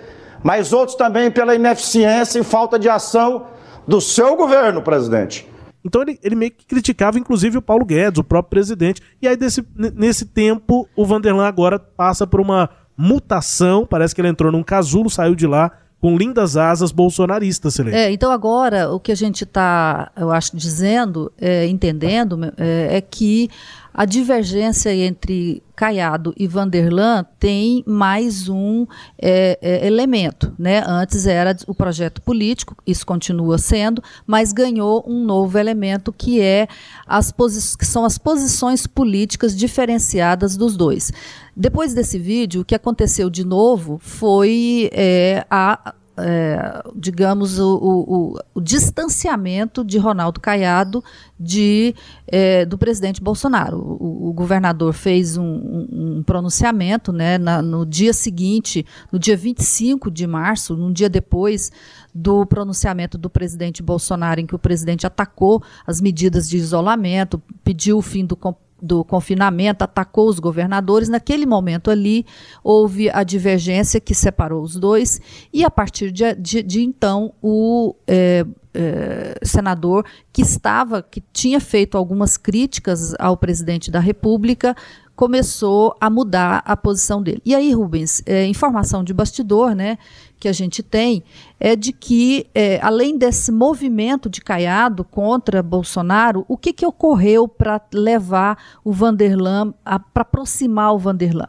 mas 0.42 0.73
outros 0.73 0.96
também 0.96 1.30
pela 1.30 1.54
ineficiência 1.54 2.40
e 2.40 2.44
falta 2.44 2.78
de 2.78 2.88
ação 2.88 3.46
do 3.87 4.00
seu 4.00 4.34
governo, 4.37 4.82
presidente. 4.82 5.49
Então 5.84 6.00
ele, 6.02 6.18
ele 6.22 6.34
meio 6.34 6.50
que 6.50 6.64
criticava, 6.64 7.18
inclusive, 7.18 7.58
o 7.58 7.62
Paulo 7.62 7.84
Guedes, 7.84 8.18
o 8.18 8.24
próprio 8.24 8.50
presidente. 8.50 9.02
E 9.20 9.28
aí, 9.28 9.36
desse, 9.36 9.64
nesse 9.76 10.24
tempo, 10.24 10.88
o 10.96 11.04
Vanderlan 11.04 11.46
agora 11.46 11.78
passa 11.78 12.26
por 12.26 12.40
uma 12.40 12.70
mutação. 12.96 13.86
Parece 13.86 14.14
que 14.14 14.20
ele 14.20 14.28
entrou 14.28 14.50
num 14.50 14.62
casulo, 14.62 15.10
saiu 15.10 15.34
de 15.34 15.46
lá 15.46 15.70
com 16.04 16.18
lindas 16.18 16.54
asas 16.54 16.92
bolsonaristas, 16.92 17.73
Celeste. 17.73 17.99
É, 17.99 18.12
então 18.12 18.30
agora 18.30 18.90
o 18.90 19.00
que 19.00 19.11
a 19.11 19.14
gente 19.14 19.44
está, 19.44 20.12
eu 20.14 20.30
acho, 20.30 20.54
dizendo, 20.54 21.32
é, 21.40 21.66
entendendo, 21.66 22.38
é, 22.58 22.99
é, 22.99 23.00
que 23.00 23.49
a 23.94 24.04
divergência 24.04 24.94
entre 24.94 25.62
Caiado 25.75 26.34
e 26.37 26.46
Vanderlan 26.46 27.25
tem 27.38 27.82
mais 27.87 28.50
um 28.50 28.87
é, 29.16 29.58
é, 29.62 29.87
elemento. 29.87 30.52
Né? 30.58 30.82
Antes 30.87 31.26
era 31.26 31.56
o 31.66 31.75
projeto 31.75 32.20
político, 32.20 32.76
isso 32.87 33.06
continua 33.06 33.56
sendo, 33.56 34.02
mas 34.26 34.52
ganhou 34.52 35.04
um 35.06 35.25
novo 35.25 35.56
elemento 35.56 36.12
que, 36.12 36.40
é 36.40 36.68
as 37.06 37.32
que 37.78 37.87
são 37.87 38.04
as 38.04 38.18
posições 38.18 38.87
políticas 38.87 39.56
diferenciadas 39.56 40.54
dos 40.56 40.76
dois. 40.76 41.11
Depois 41.56 41.94
desse 41.94 42.18
vídeo, 42.18 42.62
o 42.62 42.64
que 42.64 42.75
aconteceu 42.75 43.30
de 43.30 43.44
novo 43.44 43.99
foi 43.99 44.90
é, 44.92 45.46
a 45.50 45.94
é, 46.16 46.82
digamos, 46.94 47.58
o, 47.58 47.76
o, 47.76 48.38
o, 48.54 48.61
distanciamento 48.61 49.84
de 49.84 49.99
Ronaldo 49.99 50.38
Caiado 50.38 51.02
de, 51.38 51.94
é, 52.28 52.64
do 52.64 52.78
presidente 52.78 53.20
Bolsonaro. 53.20 53.78
O, 53.78 54.28
o 54.28 54.32
governador 54.32 54.92
fez 54.92 55.37
um, 55.37 55.42
um, 55.42 55.88
um 56.18 56.23
pronunciamento 56.23 57.12
né, 57.12 57.37
na, 57.37 57.61
no 57.61 57.84
dia 57.84 58.12
seguinte, 58.12 58.87
no 59.11 59.18
dia 59.18 59.37
25 59.37 60.08
de 60.11 60.26
março, 60.26 60.75
um 60.75 60.92
dia 60.92 61.08
depois 61.08 61.73
do 62.14 62.46
pronunciamento 62.46 63.18
do 63.18 63.28
presidente 63.28 63.82
Bolsonaro, 63.82 64.40
em 64.40 64.46
que 64.46 64.54
o 64.54 64.58
presidente 64.58 65.04
atacou 65.04 65.62
as 65.84 66.00
medidas 66.00 66.49
de 66.49 66.56
isolamento, 66.56 67.42
pediu 67.64 67.99
o 67.99 68.02
fim 68.02 68.25
do 68.25 68.37
do 68.84 69.02
confinamento, 69.02 69.82
atacou 69.82 70.28
os 70.28 70.38
governadores. 70.38 71.08
Naquele 71.08 71.46
momento 71.46 71.90
ali, 71.90 72.26
houve 72.62 73.08
a 73.10 73.24
divergência 73.24 73.98
que 73.98 74.14
separou 74.14 74.62
os 74.62 74.76
dois, 74.76 75.20
e 75.52 75.64
a 75.64 75.70
partir 75.70 76.12
de, 76.12 76.34
de, 76.34 76.62
de 76.62 76.82
então, 76.82 77.32
o 77.42 77.94
é, 78.06 78.44
é, 78.74 79.38
senador 79.42 80.04
que 80.30 80.42
estava, 80.42 81.02
que 81.02 81.22
tinha 81.32 81.60
feito 81.60 81.96
algumas 81.96 82.36
críticas 82.36 83.14
ao 83.18 83.36
presidente 83.36 83.90
da 83.90 84.00
República, 84.00 84.76
começou 85.14 85.97
a 86.00 86.11
mudar 86.11 86.62
a 86.64 86.76
posição 86.76 87.23
dele. 87.23 87.40
E 87.44 87.54
aí, 87.54 87.73
Rubens, 87.73 88.23
é, 88.26 88.47
informação 88.47 89.04
de 89.04 89.14
bastidor, 89.14 89.75
né, 89.75 89.99
que 90.38 90.49
a 90.49 90.52
gente 90.52 90.83
tem, 90.83 91.23
é 91.59 91.76
de 91.76 91.92
que, 91.92 92.47
é, 92.54 92.78
além 92.83 93.16
desse 93.16 93.50
movimento 93.50 94.28
de 94.28 94.40
Caiado 94.40 95.04
contra 95.04 95.62
Bolsonaro, 95.62 96.44
o 96.49 96.56
que, 96.56 96.73
que 96.73 96.85
ocorreu 96.85 97.49
para 97.49 97.80
levar 97.92 98.59
o 98.85 98.92
Vanderlan, 98.92 99.73
para 100.12 100.23
aproximar 100.23 100.92
o 100.94 100.99
Vanderlan? 100.99 101.49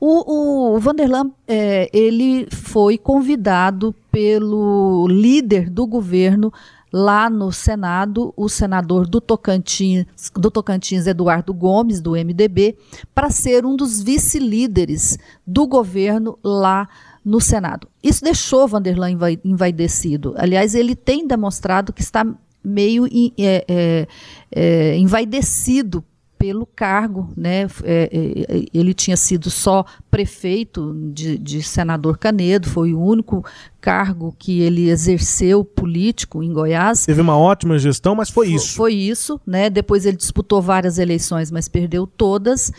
O, 0.00 0.74
o 0.76 0.78
Vanderlan, 0.78 1.32
é, 1.46 1.90
ele 1.92 2.46
foi 2.52 2.96
convidado 2.96 3.92
pelo 4.12 5.08
líder 5.08 5.68
do 5.68 5.86
governo 5.86 6.52
lá 6.92 7.28
no 7.28 7.52
Senado 7.52 8.32
o 8.36 8.48
senador 8.48 9.06
do 9.06 9.20
Tocantins, 9.20 10.06
do 10.34 10.50
Tocantins 10.50 11.06
Eduardo 11.06 11.52
Gomes, 11.52 12.00
do 12.00 12.12
MDB, 12.12 12.76
para 13.14 13.30
ser 13.30 13.64
um 13.64 13.76
dos 13.76 14.02
vice-líderes 14.02 15.18
do 15.46 15.66
governo 15.66 16.38
lá 16.42 16.88
no 17.24 17.40
Senado. 17.40 17.88
Isso 18.02 18.24
deixou 18.24 18.66
Vanderlan 18.66 19.10
envaidecido. 19.44 20.34
Aliás, 20.36 20.74
ele 20.74 20.94
tem 20.94 21.26
demonstrado 21.26 21.92
que 21.92 22.00
está 22.00 22.26
meio 22.64 23.06
é, 23.38 23.64
é, 23.68 24.08
é, 24.50 24.96
envaidecido 24.96 26.04
pelo 26.38 26.64
cargo, 26.64 27.28
né? 27.36 27.66
É, 27.82 28.08
é, 28.12 28.64
ele 28.72 28.94
tinha 28.94 29.16
sido 29.16 29.50
só 29.50 29.84
prefeito 30.10 30.94
de, 31.12 31.36
de, 31.36 31.62
senador 31.62 32.16
Canedo, 32.16 32.68
foi 32.68 32.94
o 32.94 33.00
único 33.00 33.44
cargo 33.80 34.34
que 34.38 34.60
ele 34.60 34.88
exerceu 34.88 35.64
político 35.64 36.42
em 36.42 36.52
Goiás. 36.52 37.04
Teve 37.04 37.20
uma 37.20 37.36
ótima 37.36 37.78
gestão, 37.78 38.14
mas 38.14 38.30
foi, 38.30 38.46
foi 38.46 38.54
isso. 38.54 38.74
Foi 38.74 38.94
isso, 38.94 39.40
né? 39.44 39.68
Depois 39.68 40.06
ele 40.06 40.16
disputou 40.16 40.62
várias 40.62 40.98
eleições, 40.98 41.50
mas 41.50 41.68
perdeu 41.68 42.06
todas. 42.06 42.72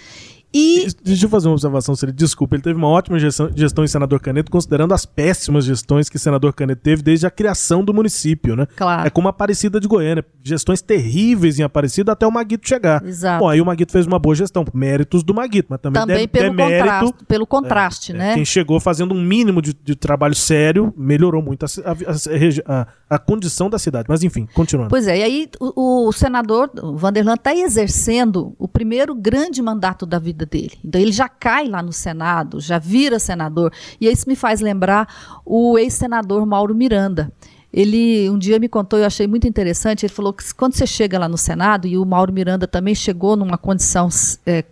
E... 0.54 0.88
Deixa 1.04 1.26
eu 1.26 1.30
fazer 1.30 1.48
uma 1.48 1.54
observação, 1.54 1.96
se 1.96 2.06
ele 2.06 2.12
desculpa. 2.12 2.56
Ele 2.56 2.64
teve 2.64 2.78
uma 2.78 2.88
ótima 2.88 3.20
gestão, 3.20 3.52
gestão 3.56 3.84
em 3.84 3.88
Senador 3.88 4.20
Caneto, 4.20 4.52
considerando 4.52 4.94
as 4.94 5.06
péssimas 5.06 5.66
gestões 5.66 6.10
que 6.10 6.18
Senador 6.18 6.54
Caneto 6.54 6.82
teve 6.82 7.04
desde 7.04 7.28
a 7.28 7.32
criação 7.32 7.84
do 7.84 7.94
município, 7.94 8.56
né? 8.56 8.68
Claro. 8.76 9.08
É 9.08 9.10
como 9.10 9.28
a 9.28 9.32
Aparecida 9.32 9.80
de 9.80 9.88
Goiânia. 9.88 10.26
Gestões 10.44 10.82
terríveis 10.82 11.60
em 11.60 11.64
Aparecida 11.64 12.12
até 12.12 12.26
o 12.26 12.32
Maguito 12.32 12.68
chegar. 12.68 13.06
Exato. 13.06 13.44
Bom, 13.44 13.50
aí 13.50 13.62
o 13.62 13.66
Maguito 13.66 13.92
fez 13.92 14.08
uma 14.08 14.18
boa 14.18 14.36
gestão, 14.36 14.66
méritos 14.74 15.24
do 15.24 15.34
Maguito, 15.34 15.68
mas 15.70 15.80
também, 15.80 16.02
também 16.02 16.28
pelo, 16.28 16.50
demérito, 16.50 16.80
contraste, 16.80 17.26
pelo 17.26 17.48
contraste, 17.48 18.12
é, 18.12 18.16
né? 18.16 18.32
É, 18.32 18.34
quem 18.36 18.46
chegou 18.46 18.80
fazendo 18.80 19.14
um 19.14 19.22
mínimo 19.22 19.62
de, 19.62 19.74
de 19.74 19.96
trabalho 19.96 20.36
sério 20.36 20.94
melhorou 20.98 21.42
muito 21.42 21.66
a, 21.66 21.68
a, 21.86 22.82
a, 22.82 22.88
a, 23.10 23.20
condição 23.20 23.70
da 23.70 23.78
cidade. 23.78 24.08
Mas 24.10 24.24
enfim, 24.24 24.48
continuando. 24.54 24.90
Pois 24.90 25.08
é, 25.08 25.20
e 25.20 25.24
aí 25.24 25.50
o, 25.60 26.08
o 26.08 26.12
senador 26.12 26.72
o 26.82 26.98
Vanderlan 26.98 27.36
está 27.36 27.56
exercendo 27.56 28.56
o 28.58 28.68
primeiro 28.68 29.14
grande 29.14 29.62
mandato 29.62 30.06
da 30.06 30.20
vida 30.20 30.39
dele. 30.46 30.74
Então 30.84 31.00
ele 31.00 31.12
já 31.12 31.28
cai 31.28 31.68
lá 31.68 31.82
no 31.82 31.92
Senado, 31.92 32.60
já 32.60 32.78
vira 32.80 33.20
senador. 33.20 33.72
E 34.00 34.08
isso 34.08 34.28
me 34.28 34.36
faz 34.36 34.62
lembrar 34.62 35.42
o 35.46 35.78
ex-senador 35.78 36.46
Mauro 36.46 36.76
Miranda. 36.76 37.32
Ele 37.72 38.30
um 38.30 38.38
dia 38.38 38.58
me 38.60 38.68
contou, 38.68 39.00
eu 39.00 39.06
achei 39.06 39.28
muito 39.28 39.48
interessante. 39.48 40.06
Ele 40.06 40.14
falou 40.14 40.34
que 40.34 40.54
quando 40.54 40.74
você 40.74 40.88
chega 40.88 41.20
lá 41.20 41.30
no 41.30 41.38
Senado, 41.38 41.88
e 41.88 41.98
o 41.98 42.06
Mauro 42.06 42.34
Miranda 42.34 42.68
também 42.68 42.96
chegou 42.96 43.36
numa 43.36 43.58
condição 43.58 44.10
é, 44.46 44.64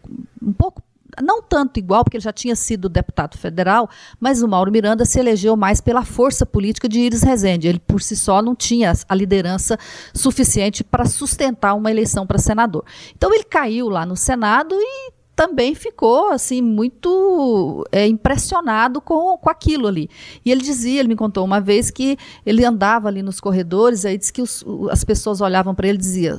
um 0.42 0.52
pouco 0.52 0.82
não 1.22 1.42
tanto 1.42 1.80
igual, 1.80 2.04
porque 2.04 2.18
ele 2.18 2.24
já 2.24 2.34
tinha 2.34 2.56
sido 2.56 2.90
deputado 2.90 3.38
federal, 3.38 3.90
mas 4.20 4.42
o 4.42 4.48
Mauro 4.48 4.72
Miranda 4.72 5.06
se 5.06 5.20
elegeu 5.20 5.56
mais 5.56 5.82
pela 5.82 6.04
força 6.04 6.46
política 6.46 6.88
de 6.88 7.00
Iris 7.00 7.24
Rezende. 7.24 7.68
Ele, 7.68 7.80
por 7.80 8.02
si 8.02 8.16
só, 8.16 8.42
não 8.42 8.56
tinha 8.56 8.94
a 9.08 9.16
liderança 9.16 9.78
suficiente 10.14 10.84
para 10.84 11.06
sustentar 11.06 11.74
uma 11.74 11.90
eleição 11.92 12.26
para 12.26 12.38
senador. 12.38 12.86
Então, 13.16 13.34
ele 13.34 13.44
caiu 13.44 13.90
lá 13.90 14.06
no 14.06 14.16
Senado 14.16 14.76
e 14.76 15.17
também 15.38 15.76
ficou 15.76 16.32
assim 16.32 16.64
muito 16.64 17.88
é, 17.92 18.08
impressionado 18.08 19.00
com, 19.00 19.38
com 19.38 19.50
aquilo 19.52 19.86
ali. 19.86 20.10
E 20.44 20.52
ele 20.52 20.64
dizia, 20.64 21.00
ele 21.00 21.10
me 21.10 21.16
contou 21.16 21.46
uma 21.46 21.62
vez 21.62 21.92
que 21.92 22.18
ele 22.44 22.66
andava 22.66 23.08
ali 23.08 23.22
nos 23.22 23.40
corredores, 23.40 24.04
aí 24.04 24.18
disse 24.18 24.34
que 24.34 24.42
os, 24.42 24.66
as 24.90 25.04
pessoas 25.04 25.40
olhavam 25.40 25.76
para 25.76 25.88
ele 25.88 26.00
e 26.00 26.02
diziam: 26.02 26.38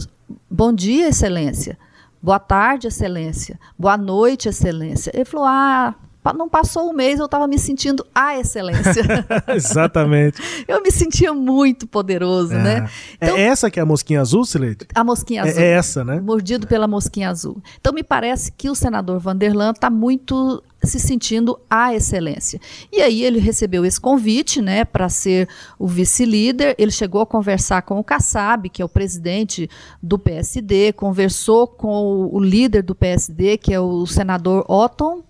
Bom 0.51 0.73
dia, 0.73 1.07
Excelência. 1.09 1.79
Boa 2.21 2.41
tarde, 2.41 2.89
Excelência. 2.89 3.61
Boa 3.79 3.97
noite, 3.97 4.49
Excelência. 4.49 5.13
Ele 5.15 5.25
falou: 5.25 5.47
Ah, 5.47 5.95
não 6.33 6.49
passou 6.49 6.91
um 6.91 6.93
mês, 6.93 7.19
eu 7.19 7.27
estava 7.27 7.47
me 7.47 7.59
sentindo 7.59 8.05
a 8.15 8.39
excelência. 8.39 9.03
Exatamente. 9.55 10.41
eu 10.67 10.83
me 10.83 10.91
sentia 10.91 11.33
muito 11.33 11.87
poderoso, 11.87 12.55
é. 12.55 12.63
né? 12.63 12.91
Então, 13.17 13.37
é 13.37 13.43
essa 13.43 13.71
que 13.71 13.79
é 13.79 13.83
a 13.83 13.87
mosquinha 13.87 14.21
azul, 14.21 14.45
Sileide? 14.45 14.87
A 14.95 15.05
mosquinha 15.05 15.43
é, 15.43 15.49
azul. 15.49 15.63
É, 15.63 15.71
essa, 15.71 16.05
né? 16.05 16.21
Mordido 16.21 16.67
pela 16.67 16.87
mosquinha 16.87 17.31
azul. 17.31 17.63
Então 17.81 17.93
me 17.93 18.03
parece 18.03 18.53
que 18.53 18.69
o 18.69 18.75
senador 18.75 19.19
Vanderlan 19.19 19.71
está 19.71 19.91
muito 19.91 20.63
se 20.83 21.01
sentindo 21.01 21.59
a 21.69 21.95
excelência. 21.95 22.61
E 22.93 23.01
aí 23.01 23.23
ele 23.25 23.41
recebeu 23.41 23.85
esse 23.85 24.01
convite, 24.01 24.63
né, 24.63 24.85
para 24.85 25.09
ser 25.09 25.49
o 25.79 25.87
vice-líder. 25.87 26.75
Ele 26.79 26.91
chegou 26.91 27.21
a 27.21 27.27
conversar 27.27 27.83
com 27.83 27.99
o 27.99 28.05
Kassab, 28.05 28.69
que 28.69 28.81
é 28.81 28.85
o 28.85 28.89
presidente 28.89 29.69
do 30.03 30.19
PSD, 30.19 30.93
conversou 30.93 31.67
com 31.67 32.29
o 32.33 32.41
líder 32.41 32.83
do 32.83 32.95
PSD, 32.95 33.59
que 33.59 33.75
é 33.75 33.81
o 33.81 34.07
senador 34.07 34.65
Otton 34.69 35.23
é, 35.23 35.28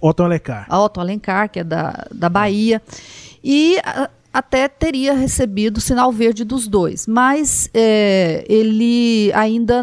Otto 0.00 0.24
Alencar. 0.24 0.66
Otto 0.70 1.00
Alencar, 1.00 1.48
que 1.48 1.60
é 1.60 1.64
da, 1.64 2.06
da 2.12 2.28
Bahia. 2.28 2.82
E 3.42 3.78
a, 3.84 4.10
até 4.36 4.68
teria 4.68 5.14
recebido 5.14 5.80
sinal 5.80 6.12
verde 6.12 6.44
dos 6.44 6.68
dois, 6.68 7.06
mas 7.06 7.70
é, 7.72 8.44
ele 8.46 9.32
ainda, 9.32 9.82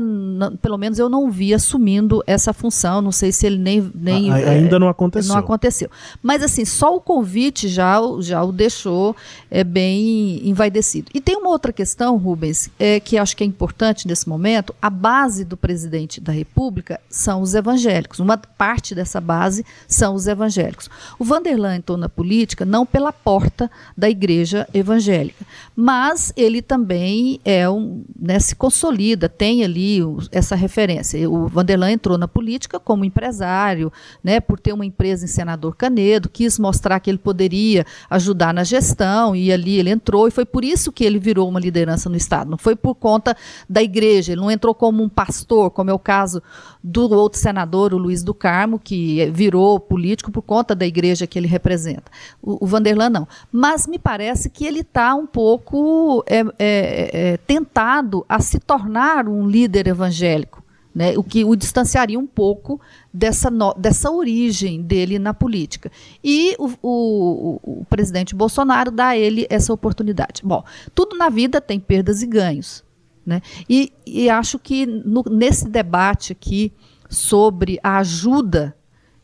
pelo 0.61 0.77
menos 0.77 0.99
eu 0.99 1.09
não 1.09 1.31
vi 1.31 1.55
assumindo 1.55 2.23
essa 2.27 2.53
função, 2.53 3.01
não 3.01 3.11
sei 3.11 3.31
se 3.31 3.47
ele 3.47 3.57
nem... 3.57 3.91
nem 3.95 4.31
a, 4.31 4.35
ainda 4.35 4.75
é, 4.75 4.79
não 4.79 4.87
aconteceu. 4.87 5.33
Não 5.33 5.39
aconteceu. 5.39 5.89
Mas 6.21 6.43
assim, 6.43 6.65
só 6.65 6.95
o 6.95 7.01
convite 7.01 7.67
já, 7.67 7.99
já 8.19 8.43
o 8.43 8.51
deixou 8.51 9.15
é, 9.49 9.63
bem 9.63 10.47
envaidecido. 10.47 11.09
E 11.15 11.19
tem 11.19 11.35
uma 11.35 11.49
outra 11.49 11.73
questão, 11.73 12.15
Rubens, 12.15 12.69
é, 12.77 12.99
que 12.99 13.17
acho 13.17 13.35
que 13.35 13.43
é 13.43 13.47
importante 13.47 14.07
nesse 14.07 14.29
momento, 14.29 14.75
a 14.79 14.89
base 14.91 15.43
do 15.43 15.57
presidente 15.57 16.21
da 16.21 16.31
República 16.31 16.99
são 17.09 17.41
os 17.41 17.55
evangélicos, 17.55 18.19
uma 18.19 18.37
parte 18.37 18.93
dessa 18.93 19.19
base 19.19 19.65
são 19.87 20.13
os 20.13 20.27
evangélicos. 20.27 20.91
O 21.17 21.23
Vanderlan 21.23 21.77
entrou 21.77 21.97
na 21.97 22.07
política 22.07 22.63
não 22.65 22.85
pela 22.85 23.11
porta 23.11 23.71
da 23.97 24.07
igreja, 24.07 24.42
igreja 24.43 24.67
evangélica. 24.73 25.45
Mas 25.75 26.31
ele 26.35 26.61
também 26.61 27.39
é 27.43 27.67
um, 27.69 28.03
né, 28.19 28.37
se 28.39 28.55
consolida, 28.55 29.27
tem 29.27 29.63
ali 29.63 29.99
essa 30.31 30.55
referência. 30.55 31.29
O 31.29 31.47
Vanderlan 31.47 31.91
entrou 31.91 32.17
na 32.17 32.27
política 32.27 32.79
como 32.79 33.05
empresário, 33.05 33.91
né, 34.23 34.39
por 34.39 34.59
ter 34.59 34.73
uma 34.73 34.85
empresa 34.85 35.25
em 35.25 35.27
Senador 35.27 35.75
Canedo, 35.75 36.29
quis 36.29 36.59
mostrar 36.59 36.99
que 36.99 37.09
ele 37.09 37.17
poderia 37.17 37.85
ajudar 38.09 38.53
na 38.53 38.63
gestão, 38.63 39.35
e 39.35 39.51
ali 39.51 39.79
ele 39.79 39.89
entrou, 39.89 40.27
e 40.27 40.31
foi 40.31 40.45
por 40.45 40.63
isso 40.63 40.91
que 40.91 41.03
ele 41.03 41.17
virou 41.17 41.49
uma 41.49 41.59
liderança 41.59 42.09
no 42.09 42.17
Estado. 42.17 42.51
Não 42.51 42.57
foi 42.57 42.75
por 42.75 42.95
conta 42.95 43.35
da 43.67 43.81
igreja, 43.81 44.33
ele 44.33 44.41
não 44.41 44.51
entrou 44.51 44.75
como 44.75 45.01
um 45.01 45.09
pastor, 45.09 45.71
como 45.71 45.89
é 45.89 45.93
o 45.93 45.99
caso 45.99 46.43
do 46.83 47.09
outro 47.11 47.39
senador, 47.39 47.93
o 47.93 47.97
Luiz 47.97 48.23
do 48.23 48.33
Carmo, 48.33 48.77
que 48.77 49.25
virou 49.31 49.79
político 49.79 50.31
por 50.31 50.41
conta 50.41 50.75
da 50.75 50.85
igreja 50.85 51.25
que 51.25 51.39
ele 51.39 51.47
representa. 51.47 52.11
O, 52.41 52.65
o 52.65 52.67
Vanderlan 52.67 53.09
não. 53.09 53.27
Mas 53.49 53.87
me 53.87 53.97
parece 53.97 54.49
que 54.49 54.65
ele 54.65 54.81
está 54.81 55.15
um 55.15 55.25
pouco 55.25 56.23
é, 56.27 56.39
é, 56.39 57.09
é, 57.13 57.37
tentado 57.37 58.25
a 58.27 58.41
se 58.41 58.59
tornar 58.59 59.29
um 59.29 59.47
líder 59.47 59.87
evangélico. 59.87 60.61
Né, 60.95 61.17
o 61.17 61.23
que 61.23 61.43
o 61.43 61.55
distanciaria 61.55 62.19
um 62.19 62.27
pouco 62.27 62.79
dessa, 63.11 63.49
no, 63.49 63.73
dessa 63.73 64.11
origem 64.11 64.79
dele 64.79 65.17
na 65.17 65.33
política. 65.33 65.91
E 66.23 66.55
o, 66.59 66.69
o, 66.83 67.59
o, 67.63 67.85
presidente 67.85 68.35
Bolsonaro 68.35 68.91
dá 68.91 69.07
a 69.07 69.17
ele 69.17 69.47
essa 69.49 69.73
oportunidade. 69.73 70.43
Bom, 70.45 70.63
tudo 70.93 71.17
na 71.17 71.29
vida 71.29 71.59
tem 71.59 71.79
perdas 71.79 72.21
e 72.21 72.27
ganhos. 72.27 72.83
Né? 73.25 73.41
E, 73.69 73.93
e 74.05 74.29
acho 74.29 74.59
que 74.59 74.85
no, 74.85 75.23
nesse 75.29 75.67
debate 75.67 76.31
aqui 76.31 76.73
sobre 77.09 77.79
a 77.83 77.97
ajuda 77.99 78.75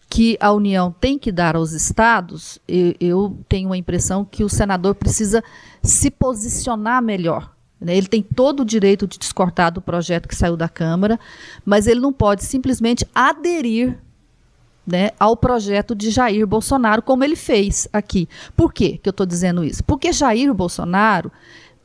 que 0.09 0.37
a 0.39 0.51
União 0.51 0.93
tem 0.99 1.19
que 1.19 1.31
dar 1.31 1.55
aos 1.55 1.71
estados, 1.71 2.59
eu, 2.67 2.95
eu 2.99 3.37
tenho 3.47 3.71
a 3.71 3.77
impressão 3.77 4.25
que 4.25 4.43
o 4.43 4.49
senador 4.49 4.95
precisa 4.95 5.43
se 5.83 6.09
posicionar 6.09 7.01
melhor. 7.01 7.53
Né? 7.79 7.95
Ele 7.95 8.07
tem 8.07 8.23
todo 8.23 8.61
o 8.61 8.65
direito 8.65 9.07
de 9.07 9.19
discordar 9.19 9.71
do 9.71 9.81
projeto 9.81 10.27
que 10.27 10.35
saiu 10.35 10.57
da 10.57 10.67
Câmara, 10.67 11.19
mas 11.63 11.85
ele 11.85 11.99
não 11.99 12.11
pode 12.11 12.43
simplesmente 12.43 13.07
aderir 13.13 13.99
né, 14.85 15.11
ao 15.19 15.37
projeto 15.37 15.93
de 15.93 16.09
Jair 16.09 16.47
Bolsonaro, 16.47 17.03
como 17.03 17.23
ele 17.23 17.35
fez 17.35 17.87
aqui. 17.93 18.27
Por 18.55 18.73
quê 18.73 18.99
que 19.01 19.07
eu 19.07 19.11
estou 19.11 19.25
dizendo 19.25 19.63
isso? 19.63 19.83
Porque 19.83 20.11
Jair 20.11 20.51
Bolsonaro 20.51 21.31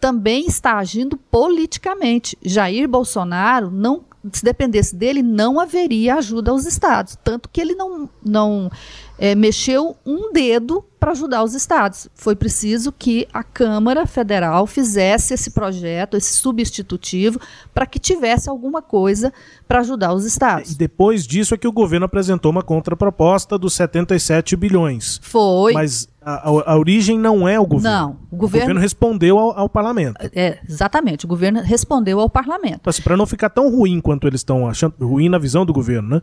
também 0.05 0.45
está 0.45 0.77
agindo 0.77 1.17
politicamente. 1.17 2.37
Jair 2.43 2.87
Bolsonaro 2.87 3.71
não 3.71 4.05
se 4.31 4.45
dependesse 4.45 4.95
dele, 4.95 5.23
não 5.23 5.59
haveria 5.59 6.17
ajuda 6.17 6.51
aos 6.51 6.67
estados. 6.67 7.17
Tanto 7.25 7.49
que 7.49 7.59
ele 7.59 7.75
não, 7.75 8.07
não 8.23 8.71
é, 9.19 9.35
mexeu 9.35 9.97
um 10.05 10.33
dedo 10.33 10.85
para 10.99 11.13
ajudar 11.13 11.45
os 11.45 11.55
estados. 11.55 12.09
Foi 12.15 12.35
preciso 12.35 12.91
que 12.91 13.29
a 13.33 13.45
Câmara 13.45 14.07
Federal 14.07 14.67
fizesse 14.67 15.35
esse 15.35 15.51
projeto, 15.51 16.17
esse 16.17 16.33
substitutivo, 16.35 17.39
para 17.75 17.85
que 17.85 17.99
tivesse 17.99 18.49
alguma 18.49 18.81
coisa 18.81 19.31
para 19.69 19.81
ajudar 19.81 20.15
os 20.15 20.25
estados. 20.25 20.73
E 20.73 20.79
depois 20.79 21.27
disso 21.27 21.55
é 21.55 21.59
que 21.59 21.69
o 21.69 21.73
governo 21.73 22.07
apresentou 22.07 22.51
uma 22.51 22.63
contraproposta 22.63 23.59
dos 23.59 23.75
77 23.75 24.57
bilhões. 24.57 25.21
Foi. 25.23 25.75
Mas 25.75 26.09
a, 26.23 26.73
a, 26.73 26.79
origem 26.79 27.19
não 27.19 27.47
é 27.47 27.61
o 27.61 27.67
governo. 27.67 27.99
Não, 27.99 28.11
o 28.31 28.37
governo, 28.37 28.37
o 28.37 28.39
governo 28.39 28.81
respondeu 28.81 29.39
ao, 29.39 29.59
ao, 29.59 29.69
parlamento. 29.69 30.17
É, 30.35 30.59
exatamente, 30.67 31.27
o 31.27 31.29
governo 31.29 31.61
respondeu 31.61 32.19
ao 32.19 32.31
parlamento. 32.31 32.89
Assim, 32.89 33.03
para 33.03 33.17
não 33.17 33.27
ficar 33.27 33.51
tão 33.51 33.71
ruim 33.71 34.01
quanto 34.01 34.27
eles 34.27 34.41
estão 34.41 34.67
achando, 34.67 34.95
ruim 35.07 35.29
na 35.29 35.39
visão 35.39 35.67
do 35.67 35.73
governo, 35.73 36.09
né? 36.09 36.23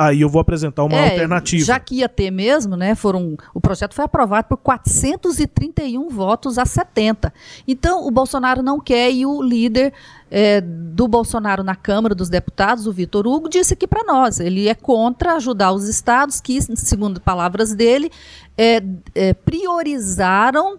Aí 0.00 0.22
eu 0.22 0.30
vou 0.30 0.40
apresentar 0.40 0.82
uma 0.82 0.96
é, 0.96 1.10
alternativa. 1.10 1.62
Já 1.62 1.78
que 1.78 1.96
ia 1.96 2.08
ter 2.08 2.30
mesmo, 2.30 2.74
né? 2.74 2.94
Foram, 2.94 3.36
o 3.52 3.60
projeto 3.60 3.94
foi 3.94 4.06
aprovado 4.06 4.48
por 4.48 4.56
431 4.56 6.08
votos 6.08 6.56
a 6.56 6.64
70. 6.64 7.30
Então, 7.68 8.06
o 8.06 8.10
Bolsonaro 8.10 8.62
não 8.62 8.80
quer 8.80 9.12
e 9.12 9.26
o 9.26 9.42
líder 9.42 9.92
é, 10.30 10.62
do 10.62 11.06
Bolsonaro 11.06 11.62
na 11.62 11.76
Câmara 11.76 12.14
dos 12.14 12.30
Deputados, 12.30 12.86
o 12.86 12.92
Vitor 12.92 13.26
Hugo, 13.26 13.46
disse 13.46 13.74
aqui 13.74 13.86
para 13.86 14.02
nós. 14.02 14.40
Ele 14.40 14.68
é 14.68 14.74
contra 14.74 15.34
ajudar 15.34 15.72
os 15.72 15.86
estados 15.86 16.40
que, 16.40 16.58
segundo 16.76 17.20
palavras 17.20 17.74
dele, 17.74 18.10
é, 18.56 18.82
é 19.14 19.34
priorizaram 19.34 20.78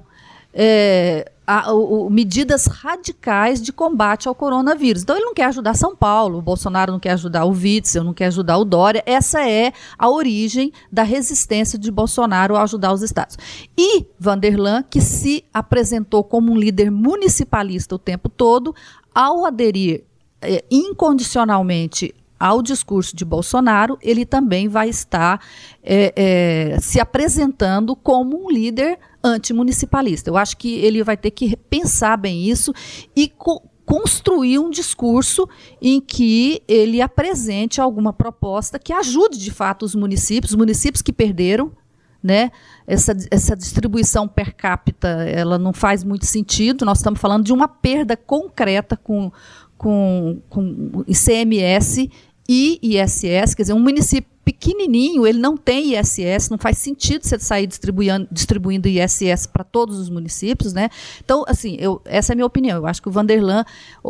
é, 0.54 1.32
a, 1.46 1.74
o, 1.74 2.10
medidas 2.10 2.66
radicais 2.66 3.62
de 3.62 3.74
combate 3.74 4.28
ao 4.28 4.36
coronavírus. 4.36 5.04
Então 5.04 5.16
ele 5.16 5.26
não 5.26 5.34
quer 5.34 5.46
ajudar 5.46 5.74
São 5.74 5.96
Paulo, 5.96 6.40
o 6.40 6.42
Bolsonaro 6.42 6.92
não 6.92 7.00
quer 7.00 7.12
ajudar 7.12 7.46
o 7.46 7.52
Witzel, 7.52 8.04
não 8.04 8.14
quer 8.14 8.28
ajudar 8.28 8.58
o 8.58 8.66
Dória. 8.66 9.04
Essa 9.06 9.48
é 9.48 9.74
a 9.98 10.10
origem 10.10 10.72
da 10.92 11.04
resistência 11.04 11.78
de 11.78 11.92
Bolsonaro 11.92 12.56
a 12.56 12.64
ajudar 12.64 12.94
os 12.94 13.02
estados. 13.02 13.38
E 13.78 14.06
Vanderlan, 14.20 14.84
que 14.84 15.02
se 15.02 15.44
apresentou 15.54 16.24
como 16.24 16.52
um 16.52 16.58
líder 16.58 16.90
municipalista 16.90 17.96
o 17.96 18.00
tempo 18.00 18.30
todo, 18.30 18.74
ao 19.14 19.46
aderir 19.46 20.04
é, 20.42 20.64
incondicionalmente 20.72 22.16
ao 22.40 22.64
discurso 22.64 23.16
de 23.16 23.24
Bolsonaro, 23.24 24.00
ele 24.02 24.26
também 24.26 24.68
vai 24.68 24.90
estar 24.90 25.40
é, 25.84 26.74
é, 26.74 26.80
se 26.80 27.00
apresentando 27.00 27.96
como 27.96 28.46
um 28.46 28.50
líder 28.50 28.98
antimunicipalista. 29.24 30.30
Eu 30.30 30.38
acho 30.38 30.58
que 30.58 30.76
ele 30.76 31.04
vai 31.04 31.18
ter 31.18 31.32
que 31.32 31.56
pensar 31.56 32.18
bem 32.18 32.50
isso 32.50 32.74
e 33.16 33.28
co 33.28 33.62
construir 33.84 34.58
um 34.58 34.70
discurso 34.70 35.50
em 35.82 36.00
que 36.00 36.62
ele 36.66 37.02
apresente 37.02 37.82
alguma 37.82 38.14
proposta 38.14 38.80
que 38.80 38.94
ajude 38.94 39.38
de 39.38 39.52
fato 39.52 39.84
os 39.84 39.94
municípios, 39.94 40.52
os 40.52 40.58
municípios 40.58 41.02
que 41.02 41.12
perderam, 41.12 41.74
né? 42.24 42.52
Essa, 42.88 43.14
essa 43.30 43.54
distribuição 43.54 44.30
per 44.30 44.56
capita, 44.56 45.10
ela 45.10 45.58
não 45.58 45.74
faz 45.74 46.06
muito 46.06 46.26
sentido. 46.26 46.86
Nós 46.86 47.00
estamos 47.00 47.20
falando 47.20 47.44
de 47.44 47.52
uma 47.52 47.68
perda 47.68 48.16
concreta 48.16 48.96
com, 48.96 49.30
com, 49.78 50.42
com 50.48 51.04
ICMS 51.08 52.10
e 52.48 52.80
ISS, 52.82 53.54
quer 53.56 53.64
dizer, 53.64 53.74
um 53.74 53.80
município 53.80 54.31
pequenininho, 54.44 55.26
ele 55.26 55.40
não 55.40 55.56
tem 55.56 55.96
ISS, 55.98 56.50
não 56.50 56.58
faz 56.58 56.78
sentido 56.78 57.24
você 57.24 57.38
sair 57.40 57.68
distribuindo, 57.68 58.28
distribuindo 58.32 58.88
ISS 58.88 59.46
para 59.46 59.64
todos 59.64 60.00
os 60.00 60.10
municípios, 60.10 60.74
né? 60.74 60.90
Então, 61.24 61.44
assim, 61.48 61.78
eu, 61.80 62.02
essa 62.06 62.32
é 62.32 62.34
a 62.34 62.36
minha 62.36 62.46
opinião. 62.46 62.78
Eu 62.78 62.88
acho 62.88 63.02
que 63.02 63.08
o 63.08 63.12
Vanderlan, 63.12 63.64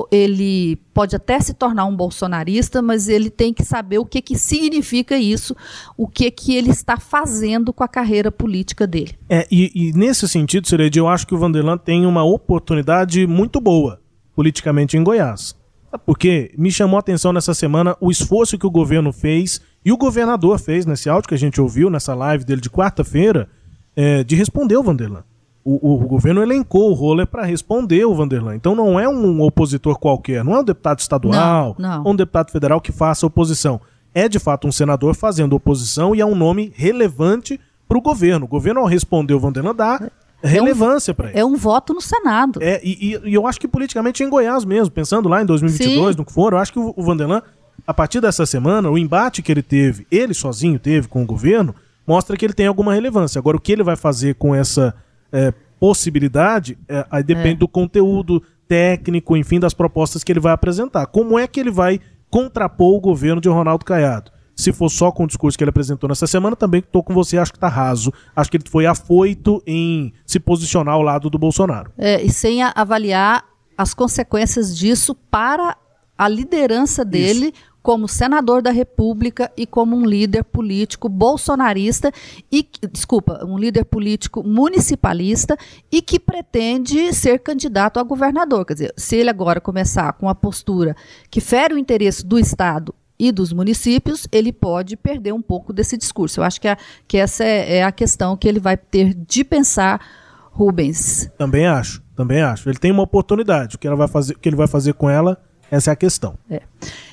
ele 0.09 0.77
pode 0.93 1.15
até 1.15 1.39
se 1.39 1.53
tornar 1.53 1.85
um 1.85 1.95
bolsonarista, 1.95 2.81
mas 2.81 3.09
ele 3.09 3.29
tem 3.29 3.53
que 3.53 3.63
saber 3.63 3.99
o 3.99 4.05
que, 4.05 4.21
que 4.21 4.37
significa 4.37 5.17
isso, 5.17 5.55
o 5.97 6.07
que, 6.07 6.31
que 6.31 6.55
ele 6.55 6.69
está 6.69 6.97
fazendo 6.97 7.73
com 7.73 7.83
a 7.83 7.87
carreira 7.87 8.31
política 8.31 8.87
dele. 8.87 9.17
É, 9.29 9.47
e, 9.51 9.71
e 9.73 9.93
nesse 9.93 10.27
sentido, 10.27 10.67
Sireide, 10.67 10.99
eu 10.99 11.07
acho 11.07 11.27
que 11.27 11.35
o 11.35 11.37
Vanderlan 11.37 11.77
tem 11.77 12.05
uma 12.05 12.23
oportunidade 12.23 13.27
muito 13.27 13.59
boa 13.59 13.99
politicamente 14.33 14.97
em 14.97 15.03
Goiás 15.03 15.59
Porque 15.97 16.53
me 16.57 16.71
chamou 16.71 16.97
a 16.97 16.99
atenção 16.99 17.33
nessa 17.33 17.53
semana 17.53 17.95
o 17.99 18.11
esforço 18.11 18.57
que 18.57 18.65
o 18.65 18.71
governo 18.71 19.11
fez 19.11 19.61
e 19.83 19.91
o 19.91 19.97
governador 19.97 20.59
fez 20.59 20.85
nesse 20.85 21.09
áudio 21.09 21.29
que 21.29 21.35
a 21.35 21.37
gente 21.37 21.59
ouviu, 21.59 21.89
nessa 21.89 22.13
live 22.13 22.45
dele 22.45 22.61
de 22.61 22.69
quarta-feira, 22.69 23.49
é, 23.95 24.23
de 24.23 24.35
responder 24.35 24.77
o 24.77 24.83
Vanderlan. 24.83 25.23
O, 25.63 25.89
o, 25.89 26.03
o, 26.03 26.07
governo 26.07 26.41
elencou 26.41 26.89
o 26.89 26.93
Roller 26.93 27.27
para 27.27 27.45
responder 27.45 28.03
o 28.05 28.15
Vanderlan. 28.15 28.55
Então 28.55 28.73
não 28.73 28.99
é 28.99 29.07
um 29.07 29.41
opositor 29.41 29.99
qualquer, 29.99 30.43
não 30.43 30.55
é 30.55 30.59
um 30.59 30.63
deputado 30.63 30.99
estadual 30.99 31.75
não, 31.77 31.89
não. 31.89 32.03
ou 32.03 32.13
um 32.13 32.15
deputado 32.15 32.51
federal 32.51 32.81
que 32.81 32.91
faça 32.91 33.27
oposição. 33.27 33.79
É 34.13 34.27
de 34.27 34.39
fato 34.39 34.67
um 34.67 34.71
senador 34.71 35.15
fazendo 35.15 35.55
oposição 35.55 36.15
e 36.15 36.21
é 36.21 36.25
um 36.25 36.35
nome 36.35 36.73
relevante 36.75 37.59
para 37.87 37.97
o 37.97 38.01
governo. 38.01 38.45
O 38.45 38.49
governo, 38.49 38.81
ao 38.81 38.87
responder 38.87 39.33
o 39.33 39.39
Vanderlan, 39.39 39.75
dá 39.75 40.09
relevância 40.47 41.11
é 41.11 41.13
um, 41.13 41.15
para 41.15 41.29
ele. 41.29 41.39
É 41.39 41.45
um 41.45 41.55
voto 41.55 41.93
no 41.93 42.01
Senado. 42.01 42.59
É, 42.61 42.79
e, 42.83 43.19
e, 43.25 43.33
eu 43.33 43.45
acho 43.47 43.59
que 43.59 43.67
politicamente 43.67 44.23
em 44.23 44.29
Goiás 44.29 44.65
mesmo, 44.65 44.91
pensando 44.91 45.29
lá 45.29 45.41
em 45.41 45.45
2022, 45.45 46.13
Sim. 46.13 46.17
no 46.17 46.25
que 46.25 46.33
for, 46.33 46.53
eu 46.53 46.57
acho 46.57 46.73
que 46.73 46.79
o, 46.79 46.93
o 46.95 47.03
Vanderlan, 47.03 47.41
a 47.85 47.93
partir 47.93 48.19
dessa 48.21 48.45
semana, 48.45 48.89
o 48.89 48.97
embate 48.97 49.41
que 49.41 49.51
ele 49.51 49.61
teve, 49.61 50.05
ele 50.11 50.33
sozinho 50.33 50.79
teve 50.79 51.07
com 51.07 51.23
o 51.23 51.25
governo, 51.25 51.75
mostra 52.05 52.35
que 52.35 52.45
ele 52.45 52.53
tem 52.53 52.67
alguma 52.67 52.93
relevância. 52.93 53.39
Agora, 53.39 53.57
o 53.57 53.59
que 53.59 53.71
ele 53.71 53.83
vai 53.83 53.95
fazer 53.95 54.35
com 54.35 54.53
essa 54.53 54.93
é, 55.31 55.53
possibilidade, 55.79 56.77
é, 56.87 57.05
aí 57.09 57.23
depende 57.23 57.55
é. 57.55 57.55
do 57.55 57.67
conteúdo 57.67 58.41
técnico, 58.67 59.35
enfim, 59.35 59.59
das 59.59 59.73
propostas 59.73 60.23
que 60.23 60.31
ele 60.31 60.39
vai 60.39 60.53
apresentar. 60.53 61.05
Como 61.07 61.37
é 61.37 61.47
que 61.47 61.59
ele 61.59 61.71
vai 61.71 61.99
contrapor 62.29 62.95
o 62.95 63.01
governo 63.01 63.41
de 63.41 63.49
Ronaldo 63.49 63.83
Caiado? 63.83 64.31
Se 64.61 64.71
for 64.71 64.89
só 64.89 65.11
com 65.11 65.23
o 65.23 65.27
discurso 65.27 65.57
que 65.57 65.63
ele 65.63 65.69
apresentou 65.69 66.07
nessa 66.07 66.27
semana, 66.27 66.55
também 66.55 66.81
estou 66.81 67.01
com 67.01 67.15
você, 67.15 67.39
acho 67.39 67.51
que 67.51 67.57
está 67.57 67.67
raso. 67.67 68.13
Acho 68.35 68.51
que 68.51 68.57
ele 68.57 68.69
foi 68.69 68.85
afoito 68.85 69.59
em 69.65 70.13
se 70.23 70.39
posicionar 70.39 70.93
ao 70.93 71.01
lado 71.01 71.31
do 71.31 71.39
Bolsonaro. 71.39 71.91
É, 71.97 72.21
e 72.21 72.31
sem 72.31 72.61
avaliar 72.61 73.43
as 73.75 73.95
consequências 73.95 74.77
disso 74.77 75.15
para 75.15 75.75
a 76.15 76.27
liderança 76.27 77.03
dele 77.03 77.47
Isso 77.47 77.71
como 77.81 78.07
senador 78.07 78.61
da 78.61 78.71
República 78.71 79.51
e 79.57 79.65
como 79.65 79.95
um 79.95 80.05
líder 80.05 80.43
político 80.43 81.09
bolsonarista 81.09 82.11
e 82.51 82.67
desculpa, 82.91 83.43
um 83.43 83.57
líder 83.57 83.85
político 83.85 84.43
municipalista 84.43 85.57
e 85.91 86.01
que 86.01 86.19
pretende 86.19 87.11
ser 87.13 87.39
candidato 87.39 87.99
a 87.99 88.03
governador. 88.03 88.65
Quer 88.65 88.73
dizer, 88.73 88.93
se 88.95 89.15
ele 89.15 89.29
agora 89.29 89.59
começar 89.59 90.13
com 90.13 90.29
a 90.29 90.35
postura 90.35 90.95
que 91.29 91.41
fere 91.41 91.73
o 91.73 91.77
interesse 91.77 92.25
do 92.25 92.37
Estado 92.37 92.93
e 93.21 93.31
dos 93.31 93.53
municípios, 93.53 94.27
ele 94.31 94.51
pode 94.51 94.97
perder 94.97 95.31
um 95.31 95.43
pouco 95.43 95.71
desse 95.71 95.95
discurso. 95.95 96.39
Eu 96.39 96.43
acho 96.43 96.59
que, 96.59 96.67
a, 96.67 96.75
que 97.07 97.17
essa 97.17 97.43
é, 97.43 97.77
é 97.77 97.83
a 97.83 97.91
questão 97.91 98.35
que 98.35 98.47
ele 98.47 98.59
vai 98.59 98.75
ter 98.75 99.13
de 99.13 99.43
pensar, 99.43 100.03
Rubens. 100.51 101.29
Também 101.37 101.67
acho, 101.67 102.01
também 102.15 102.41
acho. 102.41 102.67
Ele 102.67 102.79
tem 102.79 102.91
uma 102.91 103.03
oportunidade. 103.03 103.75
O 103.75 103.79
que, 103.79 103.85
ela 103.85 103.95
vai 103.95 104.07
fazer, 104.07 104.33
o 104.33 104.39
que 104.39 104.49
ele 104.49 104.55
vai 104.55 104.67
fazer 104.67 104.95
com 104.95 105.07
ela, 105.07 105.39
essa 105.69 105.91
é 105.91 105.93
a 105.93 105.95
questão. 105.95 106.33
É. 106.49 106.63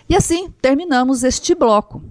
E 0.09 0.17
assim 0.17 0.51
terminamos 0.63 1.23
este 1.23 1.55
bloco. 1.55 2.03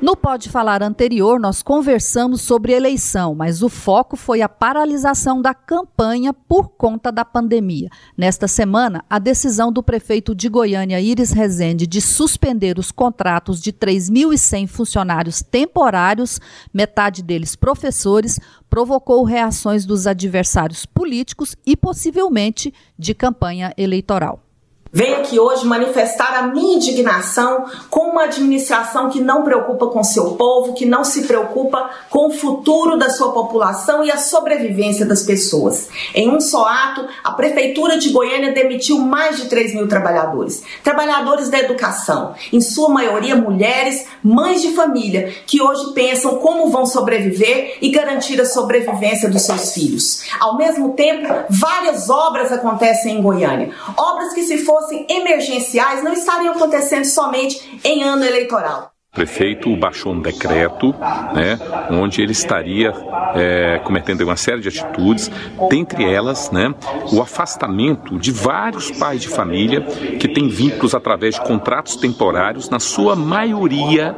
No 0.00 0.16
Pode 0.16 0.48
Falar 0.48 0.80
anterior, 0.80 1.40
nós 1.40 1.60
conversamos 1.60 2.40
sobre 2.42 2.72
eleição, 2.72 3.34
mas 3.34 3.64
o 3.64 3.68
foco 3.68 4.16
foi 4.16 4.40
a 4.40 4.48
paralisação 4.48 5.42
da 5.42 5.52
campanha 5.52 6.32
por 6.32 6.68
conta 6.68 7.10
da 7.10 7.24
pandemia. 7.24 7.90
Nesta 8.16 8.46
semana, 8.46 9.04
a 9.10 9.18
decisão 9.18 9.72
do 9.72 9.82
prefeito 9.82 10.36
de 10.36 10.48
Goiânia, 10.48 11.00
Iris 11.00 11.32
Rezende, 11.32 11.84
de 11.84 12.00
suspender 12.00 12.78
os 12.78 12.92
contratos 12.92 13.60
de 13.60 13.72
3.100 13.72 14.68
funcionários 14.68 15.42
temporários, 15.42 16.40
metade 16.72 17.20
deles 17.20 17.56
professores, 17.56 18.38
provocou 18.70 19.24
reações 19.24 19.84
dos 19.84 20.06
adversários 20.06 20.86
políticos 20.86 21.56
e 21.66 21.76
possivelmente 21.76 22.72
de 22.96 23.14
campanha 23.14 23.74
eleitoral. 23.76 24.47
Venho 24.90 25.18
aqui 25.18 25.38
hoje 25.38 25.66
manifestar 25.66 26.34
a 26.38 26.46
minha 26.46 26.76
indignação 26.76 27.66
com 27.90 28.10
uma 28.10 28.24
administração 28.24 29.10
que 29.10 29.20
não 29.20 29.42
preocupa 29.42 29.88
com 29.88 30.02
seu 30.02 30.32
povo, 30.32 30.72
que 30.72 30.86
não 30.86 31.04
se 31.04 31.26
preocupa 31.26 31.90
com 32.08 32.28
o 32.28 32.30
futuro 32.30 32.96
da 32.96 33.10
sua 33.10 33.32
população 33.32 34.02
e 34.02 34.10
a 34.10 34.16
sobrevivência 34.16 35.04
das 35.04 35.22
pessoas. 35.22 35.88
Em 36.14 36.30
um 36.30 36.40
só 36.40 36.66
ato, 36.66 37.06
a 37.22 37.32
Prefeitura 37.32 37.98
de 37.98 38.08
Goiânia 38.08 38.52
demitiu 38.52 38.98
mais 38.98 39.36
de 39.36 39.48
3 39.48 39.74
mil 39.74 39.86
trabalhadores. 39.86 40.62
Trabalhadores 40.82 41.50
da 41.50 41.58
educação, 41.58 42.34
em 42.50 42.60
sua 42.60 42.88
maioria 42.88 43.36
mulheres, 43.36 44.06
mães 44.24 44.62
de 44.62 44.72
família, 44.72 45.34
que 45.46 45.60
hoje 45.60 45.92
pensam 45.92 46.36
como 46.36 46.70
vão 46.70 46.86
sobreviver 46.86 47.76
e 47.82 47.90
garantir 47.90 48.40
a 48.40 48.46
sobrevivência 48.46 49.28
dos 49.28 49.42
seus 49.42 49.74
filhos. 49.74 50.22
Ao 50.40 50.56
mesmo 50.56 50.94
tempo, 50.94 51.28
várias 51.50 52.08
obras 52.08 52.50
acontecem 52.50 53.18
em 53.18 53.22
Goiânia. 53.22 53.70
Obras 53.94 54.32
que, 54.32 54.42
se 54.42 54.58
for 54.64 54.77
fossem 54.78 55.04
emergenciais 55.08 56.04
não 56.04 56.12
estariam 56.12 56.54
acontecendo 56.54 57.04
somente 57.04 57.80
em 57.82 58.02
ano 58.04 58.24
eleitoral. 58.24 58.92
Prefeito 59.18 59.74
baixou 59.76 60.12
um 60.12 60.20
decreto, 60.20 60.94
né, 61.34 61.58
onde 61.90 62.22
ele 62.22 62.30
estaria 62.30 62.94
é, 63.34 63.80
cometendo 63.82 64.20
uma 64.20 64.36
série 64.36 64.60
de 64.60 64.68
atitudes, 64.68 65.28
dentre 65.68 66.04
elas, 66.04 66.52
né, 66.52 66.72
o 67.12 67.20
afastamento 67.20 68.16
de 68.16 68.30
vários 68.30 68.92
pais 68.92 69.20
de 69.20 69.26
família 69.26 69.80
que 70.20 70.28
têm 70.28 70.48
vínculos 70.48 70.94
através 70.94 71.34
de 71.34 71.40
contratos 71.40 71.96
temporários, 71.96 72.70
na 72.70 72.78
sua 72.78 73.16
maioria, 73.16 74.14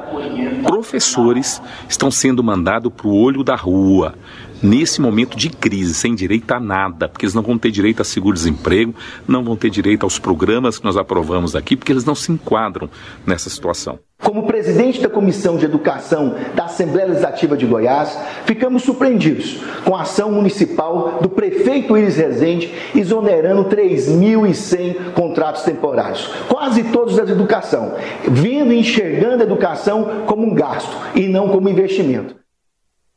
professores 0.66 1.62
estão 1.88 2.10
sendo 2.10 2.44
mandados 2.44 2.92
para 2.94 3.08
o 3.08 3.16
olho 3.16 3.42
da 3.42 3.56
rua 3.56 4.14
nesse 4.62 5.00
momento 5.00 5.34
de 5.34 5.48
crise, 5.48 5.94
sem 5.94 6.14
direito 6.14 6.52
a 6.52 6.60
nada, 6.60 7.08
porque 7.08 7.24
eles 7.24 7.34
não 7.34 7.42
vão 7.42 7.56
ter 7.56 7.70
direito 7.70 8.02
a 8.02 8.04
seguro-desemprego, 8.04 8.94
não 9.26 9.42
vão 9.42 9.56
ter 9.56 9.70
direito 9.70 10.04
aos 10.04 10.18
programas 10.18 10.78
que 10.78 10.84
nós 10.84 10.98
aprovamos 10.98 11.56
aqui, 11.56 11.74
porque 11.74 11.90
eles 11.90 12.04
não 12.04 12.14
se 12.14 12.30
enquadram 12.30 12.90
nessa 13.26 13.48
situação. 13.48 13.98
Como 14.20 14.46
presidente 14.46 15.00
da 15.00 15.08
Comissão 15.08 15.56
de 15.56 15.64
Educação 15.64 16.34
da 16.54 16.66
Assembleia 16.66 17.08
Legislativa 17.08 17.56
de 17.56 17.64
Goiás, 17.64 18.18
ficamos 18.44 18.82
surpreendidos 18.82 19.58
com 19.84 19.96
a 19.96 20.02
ação 20.02 20.30
municipal 20.30 21.18
do 21.22 21.30
prefeito 21.30 21.96
Iris 21.96 22.16
Rezende 22.16 22.70
exonerando 22.94 23.64
3.100 23.64 25.12
contratos 25.14 25.62
temporários, 25.62 26.26
quase 26.48 26.84
todos 26.84 27.16
da 27.16 27.22
educação, 27.22 27.94
vendo 28.28 28.72
e 28.72 28.78
enxergando 28.78 29.42
a 29.42 29.46
educação 29.46 30.24
como 30.26 30.46
um 30.46 30.54
gasto 30.54 30.96
e 31.14 31.26
não 31.26 31.48
como 31.48 31.68
investimento. 31.68 32.40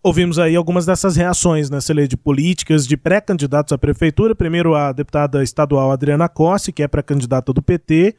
Ouvimos 0.02 0.38
aí 0.38 0.56
algumas 0.56 0.86
dessas 0.86 1.16
reações 1.16 1.70
nessa 1.70 1.94
lei 1.94 2.08
de 2.08 2.18
políticas 2.18 2.86
de 2.86 2.98
pré-candidatos 2.98 3.72
à 3.72 3.78
prefeitura. 3.78 4.36
Primeiro, 4.36 4.76
a 4.76 4.92
deputada 4.92 5.42
estadual 5.42 5.92
Adriana 5.92 6.28
Cosse, 6.28 6.74
que 6.74 6.84
é 6.84 6.88
pré-candidata 6.90 7.54
do 7.54 7.62
PT, 7.62 8.14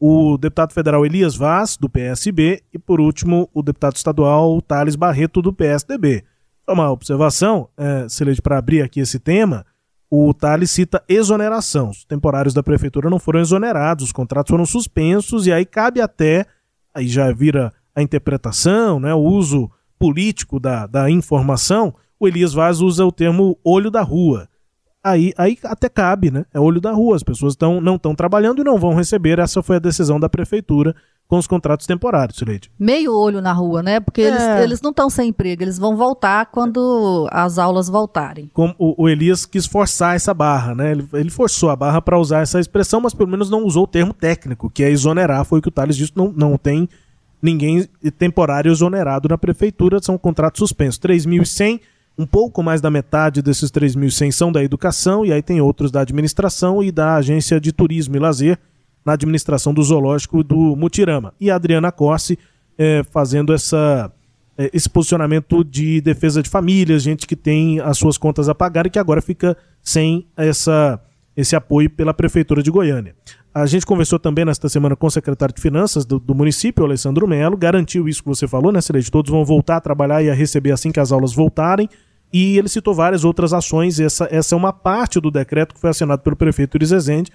o 0.00 0.38
deputado 0.38 0.72
federal 0.72 1.04
Elias 1.04 1.36
Vaz, 1.36 1.76
do 1.76 1.86
PSB, 1.86 2.62
e 2.72 2.78
por 2.78 3.02
último, 3.02 3.50
o 3.52 3.62
deputado 3.62 3.96
estadual 3.96 4.58
Thales 4.62 4.96
Barreto, 4.96 5.42
do 5.42 5.52
PSDB. 5.52 6.24
Uma 6.66 6.90
observação, 6.90 7.68
é, 7.76 8.08
Celede, 8.08 8.40
para 8.40 8.56
abrir 8.56 8.80
aqui 8.80 9.00
esse 9.00 9.18
tema, 9.18 9.66
o 10.10 10.32
Thales 10.32 10.70
cita 10.70 11.04
exoneração. 11.06 11.90
Os 11.90 12.04
temporários 12.06 12.54
da 12.54 12.62
prefeitura 12.62 13.10
não 13.10 13.18
foram 13.18 13.40
exonerados, 13.40 14.06
os 14.06 14.12
contratos 14.12 14.50
foram 14.50 14.64
suspensos, 14.64 15.46
e 15.46 15.52
aí 15.52 15.66
cabe 15.66 16.00
até, 16.00 16.46
aí 16.94 17.06
já 17.06 17.30
vira 17.30 17.70
a 17.94 18.00
interpretação, 18.00 18.98
né, 18.98 19.12
o 19.12 19.18
uso 19.20 19.70
político 19.98 20.58
da, 20.58 20.86
da 20.86 21.10
informação, 21.10 21.94
o 22.18 22.26
Elias 22.26 22.54
Vaz 22.54 22.80
usa 22.80 23.04
o 23.04 23.12
termo 23.12 23.58
olho 23.62 23.90
da 23.90 24.00
rua. 24.00 24.48
Aí, 25.02 25.32
aí 25.38 25.58
até 25.64 25.88
cabe, 25.88 26.30
né? 26.30 26.44
É 26.52 26.60
olho 26.60 26.80
da 26.80 26.92
rua. 26.92 27.16
As 27.16 27.22
pessoas 27.22 27.56
tão, 27.56 27.80
não 27.80 27.96
estão 27.96 28.14
trabalhando 28.14 28.60
e 28.60 28.64
não 28.64 28.78
vão 28.78 28.94
receber. 28.94 29.38
Essa 29.38 29.62
foi 29.62 29.76
a 29.76 29.80
decisão 29.80 30.20
da 30.20 30.28
prefeitura 30.28 30.94
com 31.30 31.38
os 31.38 31.46
contratos 31.46 31.86
temporários, 31.86 32.42
Leite. 32.42 32.68
Meio 32.76 33.16
olho 33.16 33.40
na 33.40 33.52
rua, 33.52 33.84
né? 33.84 34.00
Porque 34.00 34.20
é. 34.20 34.26
eles, 34.26 34.42
eles 34.64 34.82
não 34.82 34.90
estão 34.90 35.08
sem 35.08 35.28
emprego, 35.28 35.62
eles 35.62 35.78
vão 35.78 35.96
voltar 35.96 36.46
quando 36.46 37.28
as 37.30 37.56
aulas 37.56 37.88
voltarem. 37.88 38.50
Como 38.52 38.74
o, 38.76 39.04
o 39.04 39.08
Elias 39.08 39.46
quis 39.46 39.64
forçar 39.64 40.16
essa 40.16 40.34
barra, 40.34 40.74
né? 40.74 40.90
Ele, 40.90 41.08
ele 41.12 41.30
forçou 41.30 41.70
a 41.70 41.76
barra 41.76 42.02
para 42.02 42.18
usar 42.18 42.40
essa 42.40 42.58
expressão, 42.58 43.00
mas 43.00 43.14
pelo 43.14 43.30
menos 43.30 43.48
não 43.48 43.64
usou 43.64 43.84
o 43.84 43.86
termo 43.86 44.12
técnico, 44.12 44.68
que 44.68 44.82
é 44.82 44.90
exonerar. 44.90 45.44
Foi 45.44 45.60
o 45.60 45.62
que 45.62 45.68
o 45.68 45.72
Thales 45.72 45.96
disse, 45.96 46.12
não, 46.16 46.32
não 46.36 46.58
tem 46.58 46.88
ninguém 47.40 47.88
temporário 48.18 48.70
exonerado 48.70 49.28
na 49.28 49.38
prefeitura, 49.38 50.02
são 50.02 50.18
contratos 50.18 50.58
suspensos. 50.58 50.98
3.100, 50.98 51.80
um 52.18 52.26
pouco 52.26 52.62
mais 52.62 52.80
da 52.80 52.90
metade 52.90 53.40
desses 53.40 53.70
3.100 53.70 54.30
são 54.32 54.52
da 54.52 54.62
educação, 54.62 55.24
e 55.24 55.32
aí 55.32 55.42
tem 55.42 55.60
outros 55.60 55.90
da 55.90 56.00
administração 56.00 56.82
e 56.82 56.92
da 56.92 57.16
agência 57.16 57.60
de 57.60 57.72
turismo 57.72 58.16
e 58.16 58.18
lazer, 58.18 58.58
na 59.04 59.14
administração 59.14 59.72
do 59.72 59.82
zoológico 59.82 60.44
do 60.44 60.76
Mutirama. 60.76 61.32
E 61.40 61.50
a 61.50 61.54
Adriana 61.54 61.90
Corse 61.90 62.38
é, 62.76 63.02
fazendo 63.10 63.52
essa, 63.52 64.12
é, 64.56 64.70
esse 64.72 64.88
posicionamento 64.88 65.64
de 65.64 66.00
defesa 66.00 66.42
de 66.42 66.50
famílias, 66.50 67.02
gente 67.02 67.26
que 67.26 67.36
tem 67.36 67.80
as 67.80 67.96
suas 67.96 68.18
contas 68.18 68.48
a 68.48 68.54
pagar 68.54 68.86
e 68.86 68.90
que 68.90 68.98
agora 68.98 69.22
fica 69.22 69.56
sem 69.82 70.26
essa 70.36 71.00
esse 71.36 71.56
apoio 71.56 71.88
pela 71.88 72.12
Prefeitura 72.12 72.62
de 72.62 72.70
Goiânia. 72.70 73.14
A 73.52 73.66
gente 73.66 73.84
conversou 73.84 74.18
também 74.18 74.44
nesta 74.44 74.68
semana 74.68 74.94
com 74.94 75.08
o 75.08 75.10
secretário 75.10 75.52
de 75.54 75.60
Finanças 75.60 76.04
do, 76.04 76.20
do 76.20 76.34
município, 76.34 76.84
Alessandro 76.84 77.26
Melo, 77.26 77.56
garantiu 77.56 78.08
isso 78.08 78.22
que 78.22 78.28
você 78.28 78.46
falou, 78.46 78.70
né, 78.70 78.80
Celeste? 78.80 79.10
Todos 79.10 79.30
vão 79.30 79.44
voltar 79.44 79.76
a 79.76 79.80
trabalhar 79.80 80.22
e 80.22 80.30
a 80.30 80.34
receber 80.34 80.70
assim 80.70 80.92
que 80.92 81.00
as 81.00 81.10
aulas 81.10 81.34
voltarem. 81.34 81.88
E 82.32 82.56
ele 82.56 82.68
citou 82.68 82.94
várias 82.94 83.24
outras 83.24 83.52
ações. 83.52 83.98
Essa, 83.98 84.28
essa 84.30 84.54
é 84.54 84.56
uma 84.56 84.72
parte 84.72 85.20
do 85.20 85.32
decreto 85.32 85.74
que 85.74 85.80
foi 85.80 85.90
assinado 85.90 86.22
pelo 86.22 86.36
prefeito 86.36 86.76
Iris 86.76 86.92
Rezende 86.92 87.32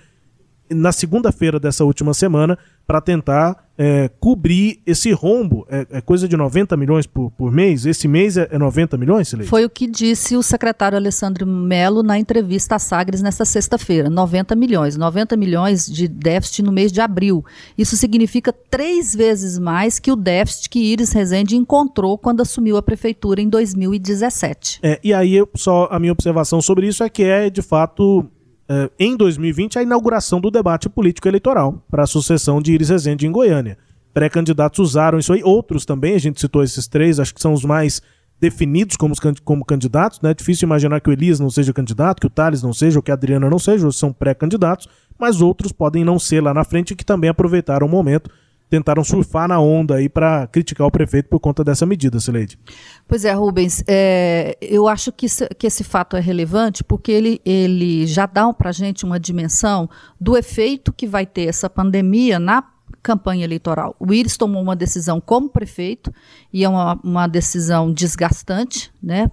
na 0.70 0.92
segunda-feira 0.92 1.60
dessa 1.60 1.84
última 1.84 2.14
semana 2.14 2.58
para 2.88 3.02
tentar 3.02 3.66
é, 3.78 4.10
cobrir 4.20 4.80
esse 4.86 5.12
rombo. 5.12 5.66
É, 5.70 5.86
é, 5.90 6.02
coisa 6.02 6.28
de 6.28 6.38
90 6.38 6.78
milhões 6.78 7.06
por, 7.06 7.32
por 7.32 7.52
mês? 7.52 7.86
Esse 7.86 8.08
mês 8.08 8.38
é, 8.38 8.48
é 8.52 8.58
90 8.58 8.98
milhões, 8.98 9.28
Silêncio? 9.28 9.50
Foi 9.50 9.66
o 9.66 9.70
que 9.70 9.88
disse 9.88 10.36
o 10.36 10.44
secretário 10.44 10.98
Alessandro 10.98 11.46
Melo 11.46 12.04
na 12.04 12.18
entrevista 12.18 12.76
à 12.76 12.80
Sagres 12.80 13.22
nesta 13.22 13.44
sexta-feira. 13.44 14.10
90 14.10 14.56
milhões. 14.56 14.96
90 14.98 15.36
milhões 15.36 15.86
de 15.86 16.08
déficit 16.08 16.64
no 16.64 16.72
mês 16.72 16.92
de 16.92 17.02
abril. 17.02 17.44
Isso 17.78 17.98
significa 17.98 18.54
três 18.54 19.16
vezes 19.16 19.58
mais 19.58 20.00
que 20.00 20.12
o 20.12 20.16
déficit 20.16 20.70
que 20.70 20.80
Iris 20.80 21.12
Rezende 21.12 21.56
encontrou 21.56 22.18
quando 22.18 22.42
assumiu 22.42 22.78
a 22.78 22.84
prefeitura 22.84 23.42
em 23.42 23.50
2017. 23.50 24.80
É, 24.84 25.00
e 25.04 25.14
aí, 25.14 25.44
só 25.56 25.88
a 25.92 26.00
minha 26.00 26.12
observação 26.12 26.62
sobre 26.62 26.88
isso 26.88 27.04
é 27.04 27.10
que 27.10 27.24
é, 27.24 27.50
de 27.50 27.62
fato, 27.62 28.26
uh, 28.70 28.92
em 29.00 29.16
2020 29.16 29.80
a 29.80 29.84
inauguração 29.84 30.40
do 30.40 30.52
debate 30.52 30.90
político 30.90 31.28
eleitoral 31.28 31.84
para 31.90 32.04
a 32.04 32.08
sucessão 32.08 32.62
de 32.62 32.74
Iris 32.74 32.90
Rezende 32.90 33.28
em 33.28 33.32
Goiânia. 33.32 33.78
Pré-candidatos 34.14 34.80
usaram 34.80 35.20
isso 35.20 35.34
aí, 35.34 35.44
outros 35.44 35.86
também, 35.86 36.16
a 36.16 36.20
gente 36.20 36.40
citou 36.40 36.64
esses 36.64 36.88
três, 36.88 37.20
acho 37.20 37.34
que 37.34 37.42
são 37.42 37.54
os 37.54 37.66
mais 37.66 38.02
definidos 38.40 38.96
como, 38.96 39.14
como 39.44 39.66
candidatos, 39.66 40.22
né? 40.22 40.34
Difícil 40.34 40.66
imaginar 40.66 41.00
que 41.00 41.10
o 41.10 41.14
Elias 41.14 41.40
não 41.40 41.50
seja 41.50 41.74
candidato, 41.74 42.20
que 42.20 42.28
o 42.28 42.30
Thales 42.30 42.62
não 42.62 42.74
seja, 42.74 43.00
ou 43.00 43.04
que 43.04 43.12
a 43.12 43.14
Adriana 43.14 43.50
não 43.50 43.60
seja, 43.60 43.86
ou 43.86 43.92
são 43.92 44.12
pré-candidatos, 44.12 44.88
mas 45.18 45.42
outros 45.42 45.72
podem 45.72 46.04
não 46.04 46.20
ser 46.20 46.42
lá 46.42 46.54
na 46.54 46.64
frente 46.64 46.96
que 46.96 47.06
também 47.06 47.30
aproveitaram 47.30 47.88
o 47.88 47.90
momento 47.90 48.30
tentaram 48.70 49.04
surfar 49.04 49.48
na 49.48 49.60
onda 49.60 49.96
aí 49.96 50.10
para 50.10 50.48
criticar 50.48 50.88
o 50.88 50.92
prefeito 50.92 51.30
por 51.30 51.40
conta 51.40 51.64
dessa 51.64 51.86
medida, 51.86 52.20
Sileide. 52.20 52.58
Pois 53.08 53.26
é, 53.26 53.32
Rubens, 53.34 53.84
é, 53.88 54.58
eu 54.62 54.88
acho 54.88 55.12
que, 55.12 55.28
que 55.58 55.68
esse 55.68 55.84
fato 55.84 56.16
é 56.16 56.20
relevante 56.20 56.84
porque 56.84 57.12
ele, 57.12 57.42
ele 57.46 58.06
já 58.06 58.26
dá 58.26 58.52
para 58.54 58.70
a 58.70 58.74
gente 58.74 59.06
uma 59.06 59.20
dimensão 59.20 59.90
do 60.20 60.36
efeito 60.38 60.92
que 60.92 61.08
vai 61.08 61.26
ter 61.26 61.48
essa 61.48 61.70
pandemia 61.70 62.40
na 62.40 62.64
campanha 63.02 63.44
eleitoral. 63.44 63.96
O 64.00 64.12
Iris 64.12 64.36
tomou 64.36 64.62
uma 64.62 64.76
decisão 64.76 65.22
como 65.22 65.48
prefeito 65.48 66.12
e 66.52 66.64
é 66.64 66.70
uma, 66.70 67.00
uma 67.04 67.28
decisão 67.28 67.94
desgastante, 67.94 68.92
né? 69.02 69.30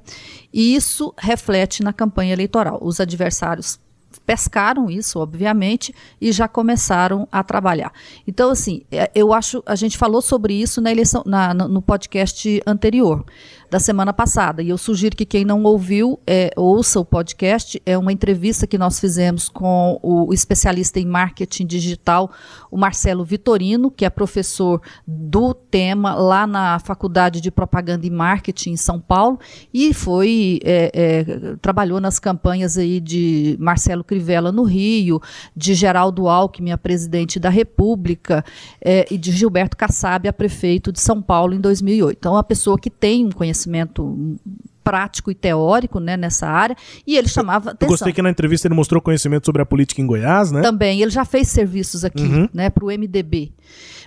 E 0.52 0.74
isso 0.74 1.14
reflete 1.18 1.82
na 1.82 1.92
campanha 1.92 2.34
eleitoral. 2.34 2.78
Os 2.82 3.00
adversários 3.00 3.80
pescaram 4.26 4.90
isso, 4.90 5.18
obviamente, 5.18 5.94
e 6.20 6.32
já 6.32 6.48
começaram 6.48 7.28
a 7.30 7.42
trabalhar. 7.42 7.92
Então, 8.26 8.50
assim, 8.50 8.82
é, 8.90 9.10
eu 9.14 9.32
acho, 9.32 9.62
a 9.66 9.74
gente 9.74 9.98
falou 9.98 10.22
sobre 10.22 10.54
isso 10.54 10.80
na 10.80 10.90
eleição, 10.90 11.22
na, 11.26 11.52
no 11.54 11.82
podcast 11.82 12.62
anterior 12.66 13.24
da 13.72 13.80
semana 13.80 14.12
passada. 14.12 14.62
E 14.62 14.68
eu 14.68 14.76
sugiro 14.76 15.16
que 15.16 15.24
quem 15.24 15.46
não 15.46 15.62
ouviu, 15.62 16.20
é, 16.26 16.50
ouça 16.56 17.00
o 17.00 17.04
podcast. 17.06 17.80
É 17.86 17.96
uma 17.96 18.12
entrevista 18.12 18.66
que 18.66 18.76
nós 18.76 19.00
fizemos 19.00 19.48
com 19.48 19.98
o 20.02 20.30
especialista 20.34 21.00
em 21.00 21.06
marketing 21.06 21.64
digital, 21.64 22.30
o 22.70 22.76
Marcelo 22.76 23.24
Vitorino, 23.24 23.90
que 23.90 24.04
é 24.04 24.10
professor 24.10 24.82
do 25.06 25.54
tema 25.54 26.14
lá 26.14 26.46
na 26.46 26.78
Faculdade 26.80 27.40
de 27.40 27.50
Propaganda 27.50 28.06
e 28.06 28.10
Marketing 28.10 28.72
em 28.72 28.76
São 28.76 29.00
Paulo, 29.00 29.40
e 29.72 29.94
foi 29.94 30.60
é, 30.62 30.90
é, 30.94 31.56
trabalhou 31.62 31.98
nas 31.98 32.18
campanhas 32.18 32.76
aí 32.76 33.00
de 33.00 33.56
Marcelo 33.58 34.04
Crivella 34.04 34.52
no 34.52 34.64
Rio, 34.64 35.18
de 35.56 35.72
Geraldo 35.72 36.28
Alckmin, 36.28 36.72
a 36.72 36.78
presidente 36.78 37.40
da 37.40 37.48
República, 37.48 38.44
é, 38.84 39.06
e 39.10 39.16
de 39.16 39.32
Gilberto 39.32 39.78
Kassab, 39.78 40.28
a 40.28 40.32
prefeito 40.32 40.92
de 40.92 41.00
São 41.00 41.22
Paulo 41.22 41.54
em 41.54 41.60
2008. 41.60 42.18
Então, 42.18 42.32
é 42.32 42.36
uma 42.36 42.44
pessoa 42.44 42.78
que 42.78 42.90
tem 42.90 43.24
um 43.24 43.30
conhecimento 43.30 43.61
conhecimento 43.62 44.36
prático 44.82 45.30
e 45.30 45.34
teórico 45.34 46.00
né, 46.00 46.16
nessa 46.16 46.48
área, 46.48 46.76
e 47.06 47.16
ele 47.16 47.28
chamava 47.28 47.70
atenção. 47.70 47.86
Eu 47.86 47.98
gostei 47.98 48.12
que 48.12 48.20
na 48.20 48.30
entrevista 48.30 48.66
ele 48.66 48.74
mostrou 48.74 49.00
conhecimento 49.00 49.46
sobre 49.46 49.62
a 49.62 49.66
política 49.66 50.00
em 50.00 50.06
Goiás, 50.06 50.50
né? 50.50 50.60
Também, 50.60 51.00
ele 51.00 51.10
já 51.10 51.24
fez 51.24 51.48
serviços 51.48 52.04
aqui, 52.04 52.22
uhum. 52.22 52.48
né, 52.52 52.68
para 52.68 52.84
o 52.84 52.88
MDB. 52.88 53.52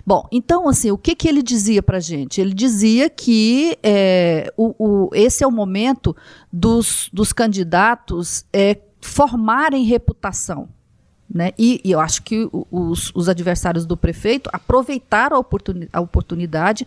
Bom, 0.04 0.28
então, 0.30 0.68
assim, 0.68 0.90
o 0.90 0.98
que, 0.98 1.14
que 1.14 1.26
ele 1.26 1.42
dizia 1.42 1.82
para 1.82 1.98
gente? 1.98 2.40
Ele 2.40 2.52
dizia 2.52 3.08
que 3.08 3.76
é, 3.82 4.52
o, 4.56 4.74
o, 4.78 5.10
esse 5.14 5.42
é 5.42 5.46
o 5.46 5.50
momento 5.50 6.14
dos, 6.52 7.08
dos 7.12 7.32
candidatos 7.32 8.44
é, 8.52 8.76
formarem 9.00 9.84
reputação. 9.84 10.68
Né? 11.28 11.50
E, 11.58 11.80
e, 11.82 11.90
eu 11.90 11.98
acho 11.98 12.22
que 12.22 12.48
os, 12.70 13.10
os, 13.12 13.28
adversários 13.28 13.84
do 13.84 13.96
prefeito 13.96 14.48
aproveitaram 14.52 15.36
a, 15.36 15.40
oportuni 15.40 15.88
a 15.92 16.00
oportunidade 16.00 16.86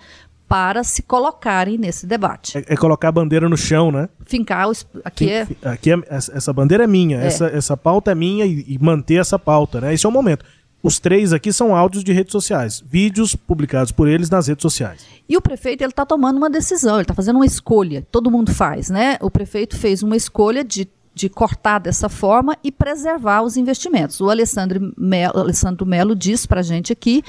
para 0.50 0.84
se 0.84 1.04
colocarem 1.04 1.78
nesse 1.78 2.08
debate. 2.08 2.58
É, 2.58 2.66
é, 2.70 2.76
colocar 2.76 3.10
a 3.10 3.12
bandeira 3.12 3.48
no 3.48 3.56
chão, 3.56 3.92
né? 3.92 4.10
Fincar 4.26 4.68
os, 4.68 4.86
aqui 5.06 5.30
é 5.30 5.48
aqui 5.64 5.92
é 5.92 5.98
essa 6.10 6.52
bandeira 6.52 6.86
é 6.86 6.88
minha, 6.88 7.22
é. 7.22 7.28
essa 7.28 7.46
essa 7.46 7.78
pauta 7.78 8.12
é 8.12 8.16
minha 8.16 8.48
e, 8.48 8.66
e, 8.68 8.80
manter 8.80 9.22
essa 9.22 9.38
pauta, 9.38 9.80
né? 9.80 9.94
Esse 9.94 10.08
é 10.08 10.10
o 10.10 10.12
momento. 10.12 10.44
Os 10.82 10.98
três 10.98 11.34
aqui 11.34 11.54
são 11.54 11.76
áudios 11.76 12.04
de 12.04 12.12
redes 12.12 12.32
sociais, 12.32 12.84
vídeos 12.84 13.36
publicados 13.36 13.92
por 13.92 14.08
eles 14.08 14.30
nas 14.30 14.48
redes 14.48 14.64
sociais. 14.64 15.06
E 15.28 15.38
o 15.38 15.42
prefeito 15.42 15.84
ele 15.84 15.92
está 15.92 16.06
tomando 16.06 16.38
uma 16.38 16.50
decisão, 16.50 16.96
ele 16.96 17.04
está 17.04 17.14
fazendo 17.14 17.36
uma 17.36 17.46
escolha. 17.46 18.04
Todo 18.10 18.32
mundo 18.32 18.52
faz, 18.52 18.90
né? 18.90 19.18
O 19.22 19.30
prefeito 19.30 19.78
fez 19.78 20.02
uma 20.02 20.18
escolha 20.18 20.64
de 20.64 20.88
de 21.20 21.28
cortar 21.28 21.80
dessa 21.80 22.08
forma 22.08 22.56
e 22.64 22.72
preservar 22.72 23.42
os 23.42 23.58
investimentos. 23.58 24.22
O 24.22 24.30
Alessandro 24.30 24.94
Melo, 24.98 25.38
Alessandro 25.38 25.86
Melo 25.86 26.16
diz 26.16 26.46
para 26.46 26.62
a 26.62 26.64
gente 26.64 26.94
aqui 26.94 27.22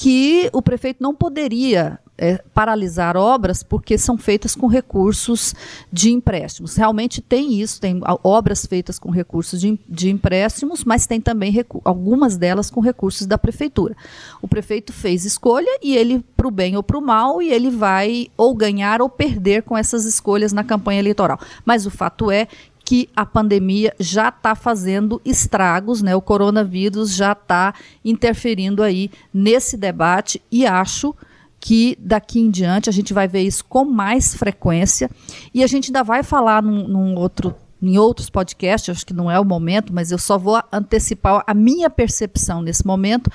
que 0.00 0.48
o 0.54 0.62
prefeito 0.62 1.02
não 1.02 1.14
poderia 1.14 1.98
é, 2.16 2.42
paralisar 2.54 3.18
obras 3.18 3.62
porque 3.62 3.98
são 3.98 4.16
feitas 4.16 4.54
com 4.54 4.66
recursos 4.66 5.54
de 5.92 6.10
empréstimos. 6.10 6.74
Realmente 6.74 7.20
tem 7.20 7.60
isso, 7.60 7.78
tem 7.78 8.00
obras 8.24 8.64
feitas 8.64 8.98
com 8.98 9.10
recursos 9.10 9.60
de, 9.60 9.78
de 9.86 10.08
empréstimos, 10.08 10.84
mas 10.84 11.06
tem 11.06 11.20
também 11.20 11.54
algumas 11.84 12.38
delas 12.38 12.70
com 12.70 12.80
recursos 12.80 13.26
da 13.26 13.36
prefeitura. 13.36 13.94
O 14.40 14.48
prefeito 14.48 14.90
fez 14.90 15.26
escolha 15.26 15.78
e 15.82 15.94
ele, 15.94 16.24
para 16.34 16.48
o 16.48 16.50
bem 16.50 16.78
ou 16.78 16.82
para 16.82 16.96
o 16.96 17.02
mal, 17.02 17.42
e 17.42 17.52
ele 17.52 17.68
vai 17.68 18.28
ou 18.38 18.54
ganhar 18.54 19.02
ou 19.02 19.08
perder 19.10 19.64
com 19.64 19.76
essas 19.76 20.06
escolhas 20.06 20.50
na 20.50 20.64
campanha 20.64 21.00
eleitoral. 21.00 21.38
Mas 21.62 21.84
o 21.84 21.90
fato 21.90 22.30
é 22.30 22.48
que 22.90 23.08
a 23.14 23.24
pandemia 23.24 23.94
já 24.00 24.30
está 24.30 24.56
fazendo 24.56 25.22
estragos, 25.24 26.02
né? 26.02 26.16
O 26.16 26.20
coronavírus 26.20 27.14
já 27.14 27.30
está 27.30 27.72
interferindo 28.04 28.82
aí 28.82 29.12
nesse 29.32 29.76
debate 29.76 30.42
e 30.50 30.66
acho 30.66 31.14
que 31.60 31.96
daqui 32.00 32.40
em 32.40 32.50
diante 32.50 32.90
a 32.90 32.92
gente 32.92 33.14
vai 33.14 33.28
ver 33.28 33.42
isso 33.42 33.64
com 33.64 33.84
mais 33.84 34.34
frequência 34.34 35.08
e 35.54 35.62
a 35.62 35.68
gente 35.68 35.90
ainda 35.90 36.02
vai 36.02 36.24
falar 36.24 36.60
num, 36.60 36.88
num 36.88 37.14
outro 37.14 37.54
em 37.80 37.96
outros 37.96 38.28
podcasts, 38.28 38.90
acho 38.90 39.06
que 39.06 39.14
não 39.14 39.30
é 39.30 39.38
o 39.38 39.44
momento, 39.44 39.92
mas 39.92 40.10
eu 40.10 40.18
só 40.18 40.36
vou 40.36 40.60
antecipar 40.72 41.44
a 41.46 41.54
minha 41.54 41.88
percepção 41.88 42.60
nesse 42.60 42.84
momento, 42.84 43.30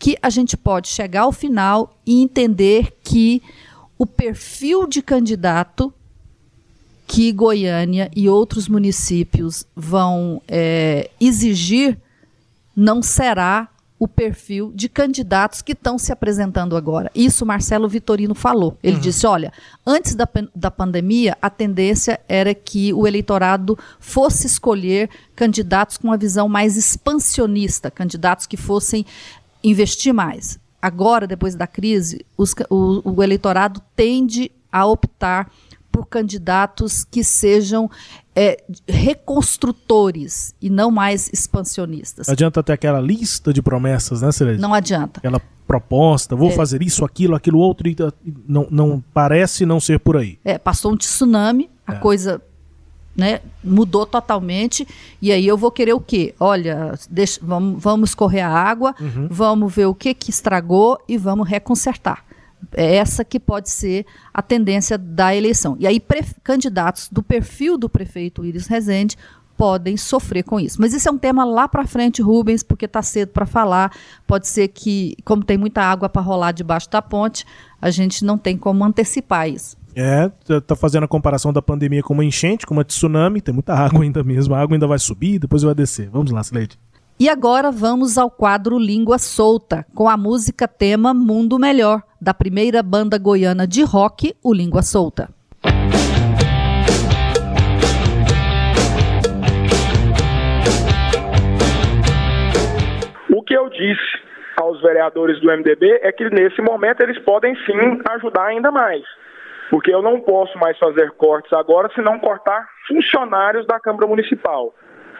que 0.00 0.18
a 0.20 0.30
gente 0.30 0.56
pode 0.56 0.88
chegar 0.88 1.22
ao 1.22 1.32
final 1.32 1.96
e 2.04 2.20
entender 2.20 2.98
que 3.04 3.40
o 3.96 4.04
perfil 4.04 4.84
de 4.84 5.00
candidato 5.00 5.94
que 7.06 7.30
Goiânia 7.32 8.10
e 8.14 8.28
outros 8.28 8.68
municípios 8.68 9.64
vão 9.74 10.42
é, 10.48 11.10
exigir 11.20 11.98
não 12.74 13.00
será 13.00 13.68
o 13.98 14.06
perfil 14.06 14.70
de 14.74 14.88
candidatos 14.88 15.62
que 15.62 15.72
estão 15.72 15.98
se 15.98 16.12
apresentando 16.12 16.76
agora. 16.76 17.10
Isso 17.14 17.46
Marcelo 17.46 17.88
Vitorino 17.88 18.34
falou. 18.34 18.76
Ele 18.82 18.96
uhum. 18.96 19.00
disse: 19.00 19.26
olha, 19.26 19.52
antes 19.86 20.14
da, 20.14 20.28
da 20.54 20.70
pandemia, 20.70 21.36
a 21.40 21.48
tendência 21.48 22.20
era 22.28 22.54
que 22.54 22.92
o 22.92 23.06
eleitorado 23.06 23.78
fosse 23.98 24.46
escolher 24.46 25.08
candidatos 25.34 25.96
com 25.96 26.08
uma 26.08 26.18
visão 26.18 26.48
mais 26.48 26.76
expansionista, 26.76 27.90
candidatos 27.90 28.46
que 28.46 28.56
fossem 28.56 29.06
investir 29.64 30.12
mais. 30.12 30.58
Agora, 30.80 31.26
depois 31.26 31.54
da 31.54 31.66
crise, 31.66 32.24
os, 32.36 32.54
o, 32.68 33.00
o 33.02 33.22
eleitorado 33.22 33.80
tende 33.94 34.52
a 34.70 34.84
optar 34.84 35.50
por 36.06 36.08
candidatos 36.08 37.04
que 37.04 37.22
sejam 37.24 37.90
é, 38.34 38.62
reconstrutores 38.88 40.54
e 40.62 40.70
não 40.70 40.90
mais 40.90 41.28
expansionistas. 41.32 42.28
Não 42.28 42.32
adianta 42.32 42.62
ter 42.62 42.72
aquela 42.72 43.00
lista 43.00 43.52
de 43.52 43.60
promessas, 43.60 44.22
né, 44.22 44.30
Celeste? 44.32 44.60
Não 44.60 44.72
adianta. 44.72 45.18
Aquela 45.18 45.40
proposta, 45.66 46.36
vou 46.36 46.50
é. 46.50 46.52
fazer 46.52 46.80
isso, 46.80 47.04
aquilo, 47.04 47.34
aquilo 47.34 47.58
outro, 47.58 47.88
e 47.88 47.96
não, 48.46 48.68
não 48.70 49.04
parece 49.12 49.66
não 49.66 49.80
ser 49.80 49.98
por 49.98 50.16
aí. 50.16 50.38
É, 50.44 50.56
passou 50.56 50.92
um 50.92 50.96
tsunami, 50.96 51.68
a 51.84 51.94
é. 51.94 51.98
coisa 51.98 52.40
né, 53.16 53.40
mudou 53.64 54.06
totalmente. 54.06 54.86
E 55.20 55.32
aí 55.32 55.46
eu 55.46 55.56
vou 55.56 55.72
querer 55.72 55.94
o 55.94 56.00
quê? 56.00 56.34
Olha, 56.38 56.94
deixa, 57.10 57.40
vamos, 57.42 57.82
vamos 57.82 58.14
correr 58.14 58.42
a 58.42 58.50
água, 58.50 58.94
uhum. 59.00 59.26
vamos 59.28 59.74
ver 59.74 59.86
o 59.86 59.94
que, 59.94 60.14
que 60.14 60.30
estragou 60.30 61.02
e 61.08 61.18
vamos 61.18 61.48
reconsertar. 61.48 62.25
É 62.72 62.96
essa 62.96 63.24
que 63.24 63.38
pode 63.38 63.70
ser 63.70 64.06
a 64.32 64.42
tendência 64.42 64.98
da 64.98 65.34
eleição. 65.34 65.76
E 65.78 65.86
aí, 65.86 66.02
candidatos 66.42 67.08
do 67.10 67.22
perfil 67.22 67.78
do 67.78 67.88
prefeito 67.88 68.44
Iris 68.44 68.66
Rezende 68.66 69.16
podem 69.56 69.96
sofrer 69.96 70.42
com 70.42 70.60
isso. 70.60 70.80
Mas 70.80 70.92
isso 70.92 71.08
é 71.08 71.12
um 71.12 71.18
tema 71.18 71.44
lá 71.44 71.66
para 71.66 71.86
frente, 71.86 72.20
Rubens, 72.20 72.62
porque 72.62 72.84
está 72.84 73.02
cedo 73.02 73.30
para 73.30 73.46
falar. 73.46 73.90
Pode 74.26 74.46
ser 74.46 74.68
que, 74.68 75.16
como 75.24 75.42
tem 75.42 75.56
muita 75.56 75.82
água 75.82 76.08
para 76.08 76.22
rolar 76.22 76.52
debaixo 76.52 76.90
da 76.90 77.00
ponte, 77.00 77.44
a 77.80 77.90
gente 77.90 78.24
não 78.24 78.36
tem 78.36 78.56
como 78.56 78.84
antecipar 78.84 79.48
isso. 79.48 79.76
É, 79.98 80.30
tá 80.60 80.76
fazendo 80.76 81.04
a 81.04 81.08
comparação 81.08 81.54
da 81.54 81.62
pandemia 81.62 82.02
com 82.02 82.12
uma 82.12 82.24
enchente, 82.24 82.66
com 82.66 82.74
uma 82.74 82.84
tsunami, 82.84 83.40
tem 83.40 83.54
muita 83.54 83.72
água 83.72 84.02
ainda 84.02 84.22
mesmo, 84.22 84.54
a 84.54 84.60
água 84.60 84.76
ainda 84.76 84.86
vai 84.86 84.98
subir, 84.98 85.38
depois 85.38 85.62
vai 85.62 85.74
descer. 85.74 86.10
Vamos 86.10 86.30
lá, 86.30 86.42
Sileide. 86.44 86.78
E 87.18 87.30
agora 87.30 87.70
vamos 87.70 88.18
ao 88.18 88.30
quadro 88.30 88.78
Língua 88.78 89.16
Solta, 89.18 89.86
com 89.94 90.06
a 90.06 90.18
música 90.18 90.68
tema 90.68 91.14
Mundo 91.14 91.58
Melhor, 91.58 92.02
da 92.20 92.34
primeira 92.34 92.82
banda 92.82 93.16
goiana 93.18 93.66
de 93.66 93.82
rock, 93.82 94.34
o 94.44 94.52
Língua 94.52 94.82
Solta. 94.82 95.30
O 103.34 103.42
que 103.44 103.54
eu 103.54 103.70
disse 103.70 104.18
aos 104.58 104.82
vereadores 104.82 105.40
do 105.40 105.46
MDB 105.46 106.00
é 106.02 106.12
que 106.12 106.28
nesse 106.28 106.60
momento 106.60 107.00
eles 107.00 107.18
podem 107.20 107.56
sim 107.64 107.98
ajudar 108.10 108.44
ainda 108.48 108.70
mais. 108.70 109.02
Porque 109.70 109.90
eu 109.90 110.02
não 110.02 110.20
posso 110.20 110.58
mais 110.58 110.78
fazer 110.78 111.12
cortes 111.12 111.50
agora 111.54 111.90
se 111.94 112.02
não 112.02 112.18
cortar 112.18 112.68
funcionários 112.86 113.66
da 113.66 113.80
Câmara 113.80 114.06
Municipal. 114.06 114.74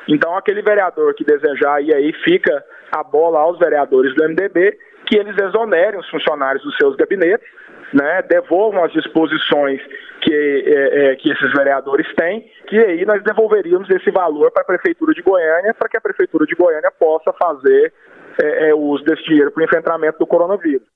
Então 0.08 0.36
aquele 0.36 0.62
vereador 0.62 1.14
que 1.14 1.24
desejar 1.24 1.82
ir 1.82 1.94
aí 1.94 2.12
fica 2.24 2.64
a 2.92 3.02
bola 3.02 3.40
aos 3.40 3.58
vereadores 3.58 4.14
do 4.14 4.24
MDB 4.24 4.78
que 5.06 5.16
eles 5.16 5.36
exonerem 5.38 5.98
os 5.98 6.08
funcionários 6.10 6.62
dos 6.64 6.76
seus 6.76 6.96
gabinetes, 6.96 7.46
né, 7.94 8.22
devolvam 8.22 8.84
as 8.84 8.92
disposições 8.92 9.80
que, 10.20 10.34
é, 10.34 11.12
é, 11.12 11.16
que 11.16 11.30
esses 11.30 11.52
vereadores 11.52 12.12
têm, 12.16 12.50
que 12.66 12.76
aí 12.76 13.04
nós 13.06 13.22
devolveríamos 13.22 13.88
esse 13.90 14.10
valor 14.10 14.50
para 14.50 14.62
a 14.62 14.66
Prefeitura 14.66 15.14
de 15.14 15.22
Goiânia, 15.22 15.72
para 15.72 15.88
que 15.88 15.96
a 15.96 16.00
Prefeitura 16.00 16.44
de 16.44 16.56
Goiânia 16.56 16.90
possa 16.98 17.32
fazer 17.32 17.92
é, 18.42 18.70
é 18.70 18.74
uso 18.74 19.04
desse 19.04 19.22
dinheiro 19.24 19.52
para 19.52 19.60
o 19.60 19.64
enfrentamento 19.64 20.18
do 20.18 20.26
coronavírus. 20.26 20.95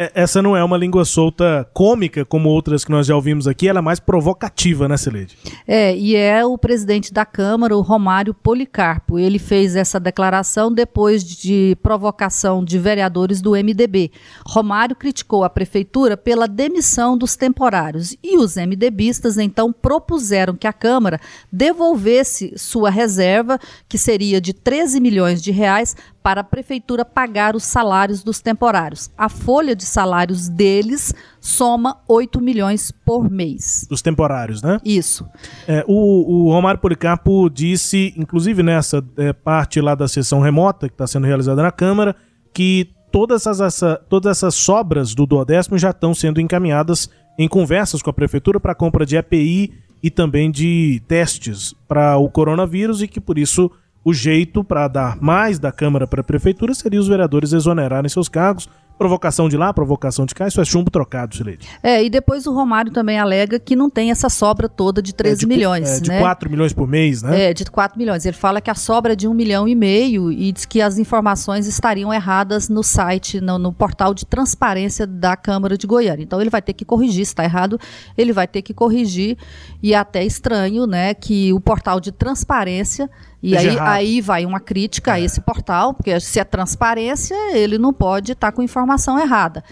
É, 0.00 0.10
essa 0.14 0.40
não 0.40 0.56
é 0.56 0.64
uma 0.64 0.78
língua 0.78 1.04
solta 1.04 1.68
cômica, 1.74 2.24
como 2.24 2.48
outras 2.48 2.86
que 2.86 2.90
nós 2.90 3.06
já 3.06 3.14
ouvimos 3.14 3.46
aqui, 3.46 3.68
ela 3.68 3.80
é 3.80 3.82
mais 3.82 4.00
provocativa, 4.00 4.88
né, 4.88 4.96
Celede? 4.96 5.36
É, 5.68 5.94
e 5.94 6.16
é 6.16 6.42
o 6.42 6.56
presidente 6.56 7.12
da 7.12 7.26
Câmara, 7.26 7.76
o 7.76 7.82
Romário 7.82 8.32
Policarpo. 8.32 9.18
Ele 9.18 9.38
fez 9.38 9.76
essa 9.76 10.00
declaração 10.00 10.72
depois 10.72 11.22
de 11.22 11.76
provocação 11.82 12.64
de 12.64 12.78
vereadores 12.78 13.42
do 13.42 13.50
MDB. 13.50 14.10
Romário 14.46 14.96
criticou 14.96 15.44
a 15.44 15.50
prefeitura 15.50 16.16
pela 16.16 16.48
demissão 16.48 17.18
dos 17.18 17.36
temporários 17.36 18.16
e 18.22 18.38
os 18.38 18.56
MDBistas 18.56 19.36
então 19.36 19.70
propuseram 19.70 20.54
que 20.54 20.66
a 20.66 20.72
Câmara 20.72 21.20
devolvesse 21.52 22.54
sua 22.56 22.88
reserva, 22.88 23.58
que 23.86 23.98
seria 23.98 24.40
de 24.40 24.54
13 24.54 24.98
milhões 24.98 25.42
de 25.42 25.50
reais, 25.50 25.94
para 26.22 26.42
a 26.42 26.44
prefeitura 26.44 27.04
pagar 27.04 27.56
os 27.56 27.64
salários 27.64 28.22
dos 28.22 28.40
temporários. 28.40 29.10
A 29.16 29.28
folha 29.28 29.74
de 29.74 29.84
salários 29.90 30.48
deles 30.48 31.14
soma 31.40 31.98
8 32.08 32.40
milhões 32.40 32.90
por 32.90 33.30
mês. 33.30 33.86
Dos 33.88 34.02
temporários, 34.02 34.62
né? 34.62 34.78
Isso. 34.84 35.26
É, 35.66 35.84
o, 35.86 36.46
o 36.46 36.52
Romário 36.52 36.80
Policarpo 36.80 37.48
disse, 37.50 38.14
inclusive 38.16 38.62
nessa 38.62 39.04
é, 39.16 39.32
parte 39.32 39.80
lá 39.80 39.94
da 39.94 40.08
sessão 40.08 40.40
remota 40.40 40.88
que 40.88 40.94
está 40.94 41.06
sendo 41.06 41.26
realizada 41.26 41.62
na 41.62 41.70
Câmara, 41.70 42.14
que 42.52 42.90
todas, 43.10 43.46
as, 43.46 43.60
essa, 43.60 44.00
todas 44.08 44.38
essas 44.38 44.54
sobras 44.54 45.14
do 45.14 45.26
duodécimo 45.26 45.78
já 45.78 45.90
estão 45.90 46.14
sendo 46.14 46.40
encaminhadas 46.40 47.10
em 47.38 47.48
conversas 47.48 48.02
com 48.02 48.10
a 48.10 48.12
prefeitura 48.12 48.60
para 48.60 48.74
compra 48.74 49.04
de 49.04 49.16
EPI 49.16 49.72
e 50.02 50.10
também 50.10 50.50
de 50.50 51.02
testes 51.06 51.74
para 51.86 52.16
o 52.16 52.30
coronavírus 52.30 53.02
e 53.02 53.08
que 53.08 53.20
por 53.20 53.38
isso 53.38 53.70
o 54.04 54.12
jeito 54.14 54.64
para 54.64 54.88
dar 54.88 55.20
mais 55.20 55.58
da 55.58 55.70
Câmara 55.70 56.06
para 56.06 56.22
a 56.22 56.24
Prefeitura 56.24 56.74
seria 56.74 57.00
os 57.00 57.08
vereadores 57.08 57.52
exonerarem 57.52 58.08
seus 58.08 58.28
cargos. 58.28 58.68
Provocação 59.00 59.48
de 59.48 59.56
lá, 59.56 59.72
provocação 59.72 60.26
de 60.26 60.34
cá, 60.34 60.46
isso 60.46 60.60
é 60.60 60.64
chumbo 60.66 60.90
trocado, 60.90 61.34
Sileide. 61.34 61.66
É, 61.82 62.04
e 62.04 62.10
depois 62.10 62.46
o 62.46 62.52
Romário 62.52 62.92
também 62.92 63.18
alega 63.18 63.58
que 63.58 63.74
não 63.74 63.88
tem 63.88 64.10
essa 64.10 64.28
sobra 64.28 64.68
toda 64.68 65.00
de 65.00 65.14
13 65.14 65.32
é, 65.32 65.38
de, 65.38 65.46
milhões. 65.46 65.88
É, 65.88 66.00
de 66.00 66.10
né? 66.10 66.20
4 66.20 66.50
milhões 66.50 66.74
por 66.74 66.86
mês, 66.86 67.22
né? 67.22 67.44
É, 67.44 67.54
de 67.54 67.64
4 67.64 67.98
milhões. 67.98 68.26
Ele 68.26 68.36
fala 68.36 68.60
que 68.60 68.70
a 68.70 68.74
sobra 68.74 69.14
é 69.14 69.16
de 69.16 69.26
1 69.26 69.32
milhão 69.32 69.66
e 69.66 69.74
meio 69.74 70.30
e 70.30 70.52
diz 70.52 70.66
que 70.66 70.82
as 70.82 70.98
informações 70.98 71.66
estariam 71.66 72.12
erradas 72.12 72.68
no 72.68 72.82
site, 72.82 73.40
no, 73.40 73.58
no 73.58 73.72
portal 73.72 74.12
de 74.12 74.26
transparência 74.26 75.06
da 75.06 75.34
Câmara 75.34 75.78
de 75.78 75.86
Goiânia. 75.86 76.22
Então 76.22 76.38
ele 76.38 76.50
vai 76.50 76.60
ter 76.60 76.74
que 76.74 76.84
corrigir, 76.84 77.24
se 77.24 77.32
está 77.32 77.42
errado, 77.42 77.80
ele 78.18 78.34
vai 78.34 78.46
ter 78.46 78.60
que 78.60 78.74
corrigir. 78.74 79.38
E 79.82 79.94
é 79.94 79.96
até 79.96 80.22
estranho, 80.22 80.86
né, 80.86 81.14
que 81.14 81.54
o 81.54 81.60
portal 81.60 82.00
de 82.00 82.12
transparência 82.12 83.08
e 83.42 83.56
aí, 83.56 83.78
aí 83.78 84.20
vai 84.20 84.44
uma 84.44 84.60
crítica 84.60 85.12
é. 85.12 85.14
a 85.14 85.20
esse 85.20 85.40
portal, 85.40 85.94
porque 85.94 86.18
se 86.20 86.38
é 86.38 86.44
transparência, 86.44 87.34
ele 87.56 87.78
não 87.78 87.92
pode 87.92 88.32
estar 88.32 88.48
tá 88.50 88.52
com 88.52 88.62
informação 88.90 89.18
errada. 89.18 89.62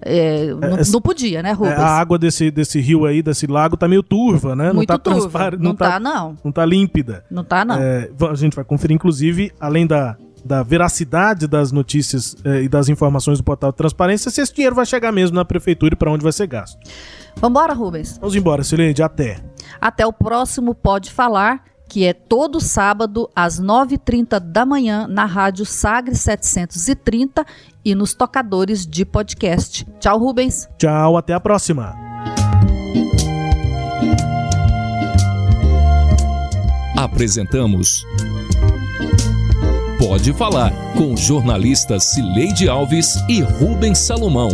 É, 0.00 0.46
é, 0.46 0.54
não, 0.54 0.76
não, 0.92 1.00
podia, 1.00 1.42
né, 1.42 1.52
Rubens? 1.52 1.76
É, 1.76 1.76
a 1.76 1.88
água 1.88 2.18
desse, 2.18 2.50
desse 2.50 2.80
rio 2.80 3.04
aí, 3.04 3.20
desse 3.20 3.46
lago, 3.46 3.76
tá 3.76 3.88
meio 3.88 4.02
turva, 4.02 4.54
né? 4.54 4.72
Muito 4.72 4.88
não 4.88 4.98
tá 4.98 4.98
transparente. 4.98 5.60
Não, 5.60 5.70
não 5.70 5.76
tá, 5.76 5.90
tá, 5.92 6.00
não. 6.00 6.36
Não 6.44 6.52
tá 6.52 6.64
límpida. 6.64 7.24
Não 7.30 7.42
tá, 7.42 7.64
não. 7.64 7.76
É, 7.76 8.08
a 8.30 8.34
gente 8.34 8.54
vai 8.54 8.64
conferir, 8.64 8.94
inclusive, 8.94 9.52
além 9.58 9.88
da, 9.88 10.16
da 10.44 10.62
veracidade 10.62 11.48
das 11.48 11.72
notícias 11.72 12.36
é, 12.44 12.62
e 12.62 12.68
das 12.68 12.88
informações 12.88 13.38
do 13.38 13.44
portal 13.44 13.72
de 13.72 13.76
transparência, 13.76 14.30
se 14.30 14.40
esse 14.40 14.54
dinheiro 14.54 14.76
vai 14.76 14.86
chegar 14.86 15.10
mesmo 15.10 15.34
na 15.34 15.44
prefeitura 15.44 15.94
e 15.94 15.96
para 15.96 16.12
onde 16.12 16.22
vai 16.22 16.32
ser 16.32 16.46
gasto. 16.46 16.78
Vambora, 17.36 17.72
Rubens. 17.72 18.18
Vamos 18.18 18.36
embora, 18.36 18.62
Silene, 18.62 18.94
até. 19.02 19.40
Até 19.80 20.06
o 20.06 20.12
próximo 20.12 20.76
Pode 20.76 21.10
Falar 21.10 21.64
que 21.88 22.04
é 22.04 22.12
todo 22.12 22.60
sábado 22.60 23.30
às 23.34 23.60
9h30 23.60 24.38
da 24.38 24.66
manhã 24.66 25.06
na 25.08 25.24
Rádio 25.24 25.64
Sagre 25.64 26.14
730 26.14 27.44
e 27.84 27.94
nos 27.94 28.14
tocadores 28.14 28.86
de 28.86 29.04
podcast. 29.04 29.86
Tchau, 29.98 30.18
Rubens. 30.18 30.68
Tchau, 30.78 31.16
até 31.16 31.32
a 31.32 31.40
próxima. 31.40 31.94
Apresentamos 36.96 38.04
Pode 39.98 40.32
Falar 40.32 40.72
com 40.96 41.16
jornalistas 41.16 42.04
Cileide 42.04 42.68
Alves 42.68 43.16
e 43.28 43.40
Rubens 43.40 43.98
Salomão. 43.98 44.48